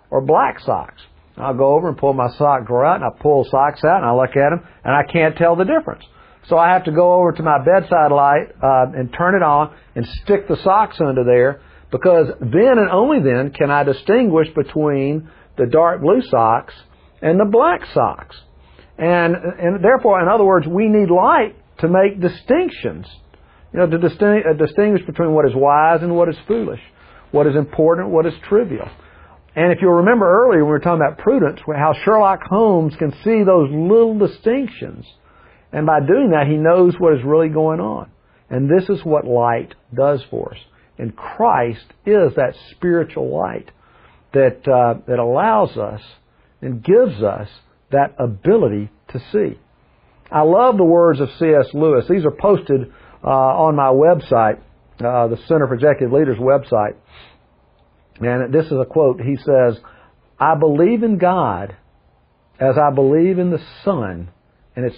or 0.10 0.22
black 0.22 0.60
socks. 0.60 1.02
I'll 1.38 1.54
go 1.54 1.76
over 1.76 1.90
and 1.90 1.98
pull 1.98 2.14
my 2.14 2.30
sock 2.38 2.66
drawer 2.66 2.86
out, 2.86 2.96
and 2.96 3.06
I 3.06 3.10
pull 3.22 3.46
socks 3.50 3.82
out, 3.84 3.98
and 3.98 4.06
I 4.06 4.14
look 4.14 4.36
at 4.38 4.50
them, 4.50 4.66
and 4.84 4.96
I 4.96 5.04
can't 5.12 5.36
tell 5.36 5.56
the 5.56 5.66
difference. 5.66 6.04
So 6.48 6.58
I 6.58 6.74
have 6.74 6.86
to 6.86 6.92
go 6.92 7.14
over 7.14 7.32
to 7.32 7.44
my 7.44 7.58
bedside 7.64 8.12
light 8.12 8.48
uh, 8.62 8.92
and 8.96 9.12
turn 9.12 9.36
it 9.36 9.44
on 9.44 9.76
and 9.96 10.06
stick 10.24 10.48
the 10.48 10.58
socks 10.64 10.98
under 11.02 11.24
there 11.24 11.62
because 11.92 12.28
then 12.40 12.78
and 12.78 12.90
only 12.92 13.20
then 13.20 13.52
can 13.52 13.72
I 13.72 13.84
distinguish 13.84 14.48
between 14.56 15.30
the 15.58 15.66
dark 15.66 16.02
blue 16.02 16.22
socks 16.30 16.74
and 17.22 17.40
the 17.40 17.46
black 17.46 17.82
socks. 17.94 18.36
And, 18.98 19.36
and 19.36 19.84
therefore, 19.84 20.22
in 20.22 20.28
other 20.28 20.46
words, 20.46 20.68
we 20.68 20.88
need 20.88 21.10
light 21.10 21.56
to 21.80 21.88
make 21.88 22.22
distinctions. 22.22 23.08
You 23.74 23.80
know, 23.80 23.88
to 23.88 23.98
uh, 23.98 24.54
distinguish 24.54 25.06
between 25.06 25.32
what 25.32 25.46
is 25.46 25.52
wise 25.56 26.02
and 26.02 26.16
what 26.16 26.30
is 26.30 26.36
foolish, 26.48 26.80
what 27.32 27.48
is 27.48 27.56
important, 27.56 28.10
what 28.10 28.26
is 28.26 28.34
trivial. 28.48 28.88
And 29.56 29.72
if 29.72 29.80
you'll 29.82 29.94
remember 29.94 30.30
earlier 30.30 30.60
when 30.60 30.68
we 30.68 30.72
were 30.72 30.80
talking 30.80 31.02
about 31.02 31.18
prudence, 31.18 31.62
how 31.66 31.94
Sherlock 32.04 32.42
Holmes 32.44 32.94
can 32.98 33.12
see 33.24 33.44
those 33.44 33.70
little 33.72 34.18
distinctions. 34.18 35.06
And 35.72 35.86
by 35.86 36.00
doing 36.02 36.32
that, 36.32 36.48
he 36.48 36.58
knows 36.58 36.96
what 37.00 37.14
is 37.14 37.24
really 37.24 37.50
going 37.50 37.80
on. 37.80 38.12
And 38.50 38.70
this 38.70 38.90
is 38.90 39.04
what 39.04 39.26
light 39.26 39.74
does 39.94 40.22
for 40.30 40.54
us. 40.54 40.60
And 40.98 41.16
Christ 41.16 41.86
is 42.06 42.36
that 42.36 42.54
spiritual 42.72 43.36
light 43.36 43.72
that, 44.34 44.68
uh, 44.68 45.00
that 45.08 45.20
allows 45.20 45.78
us 45.78 46.02
and 46.62 46.84
gives 46.84 47.24
us 47.24 47.48
that 47.92 48.16
ability 48.20 48.90
to 49.10 49.20
see. 49.32 49.60
I 50.32 50.42
love 50.42 50.78
the 50.78 50.84
words 50.84 51.22
of 51.22 51.30
C.S. 51.40 51.68
Lewis. 51.74 52.06
These 52.10 52.26
are 52.26 52.32
posted 52.32 52.92
uh, 53.24 53.28
on 53.28 53.76
my 53.76 53.90
website, 53.90 54.60
uh, 55.00 55.28
the 55.28 55.38
Center 55.48 55.68
for 55.68 55.76
Executive 55.76 56.12
Leaders 56.12 56.38
website. 56.38 56.96
And 58.20 58.54
this 58.54 58.66
is 58.66 58.74
a 58.74 58.86
quote. 58.86 59.22
He 59.22 59.38
says, 59.38 59.78
I 60.40 60.56
believe 60.56 61.04
in 61.04 61.18
God 61.18 61.76
as 62.60 62.78
I 62.78 62.94
believe 62.94 63.40
in 63.40 63.52
the 63.52 63.62
Sun, 63.84 64.30
and 64.76 64.86
it's 64.86 64.96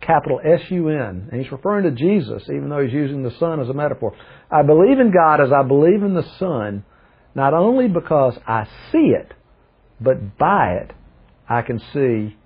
capital 0.00 0.40
S-U-N, 0.44 1.28
and 1.30 1.40
he's 1.40 1.52
referring 1.52 1.84
to 1.84 1.90
Jesus, 1.90 2.42
even 2.44 2.68
though 2.68 2.82
he's 2.82 2.92
using 2.92 3.22
the 3.22 3.36
Sun 3.38 3.60
as 3.60 3.68
a 3.68 3.72
metaphor. 3.72 4.14
I 4.50 4.62
believe 4.62 4.98
in 4.98 5.12
God 5.12 5.40
as 5.40 5.52
I 5.52 5.62
believe 5.62 6.02
in 6.02 6.14
the 6.14 6.26
Sun, 6.38 6.84
not 7.34 7.54
only 7.54 7.88
because 7.88 8.36
I 8.46 8.66
see 8.92 9.12
it, 9.14 9.32
but 10.00 10.38
by 10.38 10.74
it 10.74 10.92
I 11.48 11.62
can 11.62 11.80
see 11.92 12.36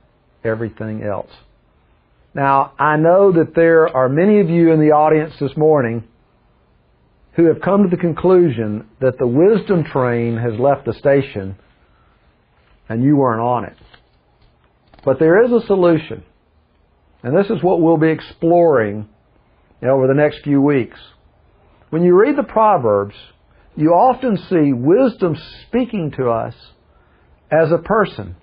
everything 0.45 1.03
else. 1.03 1.31
Now, 2.35 2.73
I 2.79 2.97
know 2.97 3.33
that 3.33 3.55
there 3.55 3.89
are 3.89 4.09
many 4.09 4.41
of 4.41 4.49
you 4.49 4.73
in 4.73 4.81
the 4.81 4.93
audience 4.93 5.35
this 5.41 5.57
morning 5.57 6.05
who 7.41 7.47
have 7.47 7.63
come 7.63 7.85
to 7.85 7.89
the 7.89 7.97
conclusion 7.97 8.87
that 9.01 9.17
the 9.19 9.27
wisdom 9.27 9.83
train 9.83 10.37
has 10.37 10.61
left 10.61 10.85
the 10.85 10.93
station 10.93 11.57
and 12.87 13.03
you 13.03 13.17
weren't 13.17 13.41
on 13.41 13.65
it. 13.65 13.77
But 15.07 15.19
there 15.19 15.43
is 15.43 15.51
a 15.51 15.67
solution. 15.67 16.23
And 17.23 17.35
this 17.35 17.47
is 17.47 17.63
what 17.63 17.81
we'll 17.81 17.97
be 17.97 18.11
exploring 18.11 19.09
over 19.83 20.07
the 20.07 20.13
next 20.13 20.43
few 20.43 20.61
weeks. 20.61 20.99
When 21.89 22.03
you 22.03 22.15
read 22.15 22.37
the 22.37 22.43
Proverbs, 22.43 23.15
you 23.75 23.93
often 23.93 24.37
see 24.37 24.75
wisdom 24.75 25.35
speaking 25.67 26.11
to 26.19 26.29
us 26.29 26.55
as 27.51 27.73
a 27.73 27.79
person. 27.79 28.37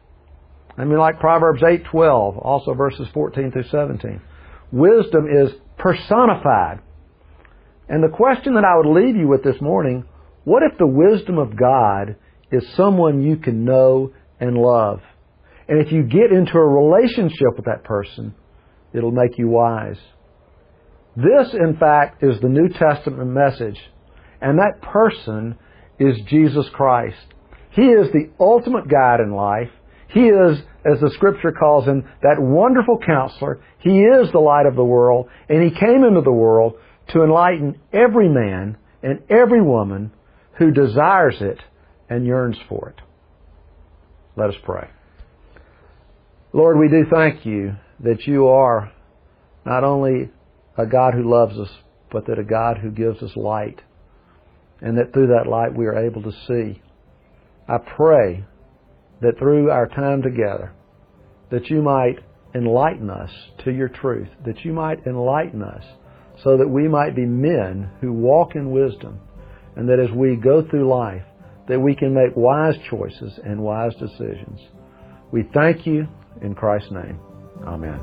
I 0.75 0.86
mean, 0.86 0.97
like 0.97 1.19
Proverbs 1.19 1.62
8:12, 1.62 2.43
also 2.43 2.73
verses 2.73 3.07
14 3.13 3.51
through 3.51 3.63
17. 3.63 4.21
Wisdom 4.71 5.27
is 5.29 5.53
personified. 5.77 6.79
And 7.89 8.04
the 8.04 8.15
question 8.15 8.56
that 8.56 8.65
I 8.65 8.76
would 8.78 9.02
leave 9.02 9.15
you 9.15 9.28
with 9.28 9.43
this 9.43 9.62
morning, 9.62 10.06
what 10.43 10.63
if 10.63 10.78
the 10.78 10.88
wisdom 10.88 11.38
of 11.38 11.58
God 11.58 12.15
is 12.52 12.67
someone 12.76 13.21
you 13.21 13.38
can 13.38 13.63
know 13.63 14.12
and 14.39 14.58
love? 14.58 15.00
And 15.67 15.86
if 15.86 15.91
you 15.91 16.04
get 16.04 16.32
into 16.32 16.58
a 16.58 16.65
relationship 16.65 17.56
with 17.56 17.65
that 17.65 17.84
person, 17.84 18.34
it'll 18.93 19.12
make 19.12 19.38
you 19.38 19.50
wise. 19.50 20.00
This, 21.15 21.54
in 21.54 21.78
fact, 21.78 22.23
is 22.23 22.39
the 22.39 22.50
New 22.50 22.69
Testament 22.69 23.30
message. 23.30 23.80
And 24.41 24.60
that 24.60 24.82
person 24.82 25.58
is 26.00 26.17
Jesus 26.28 26.67
Christ. 26.73 27.17
He 27.71 27.84
is 27.84 28.12
the 28.12 28.30
ultimate 28.39 28.88
guide 28.88 29.19
in 29.19 29.34
life. 29.34 29.69
He 30.10 30.21
is, 30.21 30.60
as 30.86 31.00
the 31.02 31.12
scripture 31.13 31.52
calls 31.52 31.86
him, 31.86 32.08
that 32.21 32.39
wonderful 32.39 33.00
counselor. 33.06 33.60
He 33.80 34.00
is 34.00 34.32
the 34.32 34.39
light 34.39 34.65
of 34.65 34.76
the 34.76 34.84
world, 34.84 35.28
and 35.50 35.63
he 35.63 35.78
came 35.78 36.04
into 36.04 36.21
the 36.21 36.32
world 36.32 36.76
to 37.09 37.23
enlighten 37.23 37.79
every 37.93 38.29
man 38.29 38.77
and 39.03 39.21
every 39.29 39.61
woman 39.61 40.11
who 40.57 40.71
desires 40.71 41.37
it 41.39 41.59
and 42.09 42.25
yearns 42.25 42.57
for 42.67 42.89
it. 42.89 43.01
Let 44.35 44.49
us 44.49 44.55
pray. 44.63 44.89
Lord, 46.53 46.77
we 46.77 46.89
do 46.89 47.05
thank 47.11 47.45
you 47.45 47.75
that 47.99 48.25
you 48.25 48.47
are 48.47 48.91
not 49.65 49.83
only 49.83 50.29
a 50.77 50.85
God 50.85 51.13
who 51.13 51.29
loves 51.29 51.57
us, 51.57 51.69
but 52.11 52.27
that 52.27 52.39
a 52.39 52.43
God 52.43 52.77
who 52.77 52.89
gives 52.91 53.21
us 53.21 53.35
light, 53.35 53.81
and 54.81 54.97
that 54.97 55.11
through 55.11 55.27
that 55.27 55.49
light 55.49 55.75
we 55.75 55.85
are 55.85 56.05
able 56.05 56.21
to 56.21 56.31
see. 56.47 56.81
I 57.67 57.77
pray 57.79 58.45
that 59.21 59.37
through 59.39 59.69
our 59.69 59.87
time 59.87 60.21
together, 60.21 60.73
that 61.49 61.69
you 61.69 61.81
might 61.81 62.19
enlighten 62.55 63.09
us 63.09 63.31
to 63.65 63.71
your 63.71 63.89
truth, 63.89 64.29
that 64.45 64.63
you 64.63 64.71
might 64.71 65.05
enlighten 65.05 65.63
us 65.63 65.83
so 66.43 66.58
that 66.58 66.67
we 66.67 66.88
might 66.88 67.15
be 67.15 67.26
men 67.26 67.89
who 68.02 68.13
walk 68.13 68.56
in 68.56 68.71
wisdom 68.71 69.19
and 69.76 69.88
that 69.89 70.00
as 70.00 70.12
we 70.12 70.36
go 70.36 70.67
through 70.67 70.88
life, 70.88 71.23
that 71.67 71.80
we 71.80 71.95
can 71.95 72.13
make 72.13 72.36
wise 72.36 72.76
choices 72.89 73.39
and 73.43 73.62
wise 73.62 73.93
decisions. 73.95 74.60
We 75.32 75.43
thank 75.54 75.86
you 75.86 76.08
in 76.41 76.56
Christ's 76.56 76.91
name. 76.91 77.19
Amen. 77.65 78.00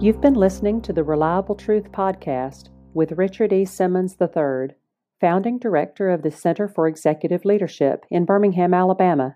You've 0.00 0.20
been 0.20 0.34
listening 0.34 0.80
to 0.82 0.92
the 0.92 1.04
Reliable 1.04 1.54
Truth 1.54 1.90
Podcast 1.92 2.68
with 2.94 3.12
Richard 3.12 3.52
E. 3.52 3.64
Simmons 3.64 4.16
III, 4.20 4.74
founding 5.20 5.58
director 5.58 6.10
of 6.10 6.22
the 6.22 6.30
Center 6.30 6.68
for 6.68 6.86
Executive 6.86 7.44
Leadership 7.44 8.06
in 8.10 8.24
Birmingham, 8.24 8.72
Alabama. 8.72 9.34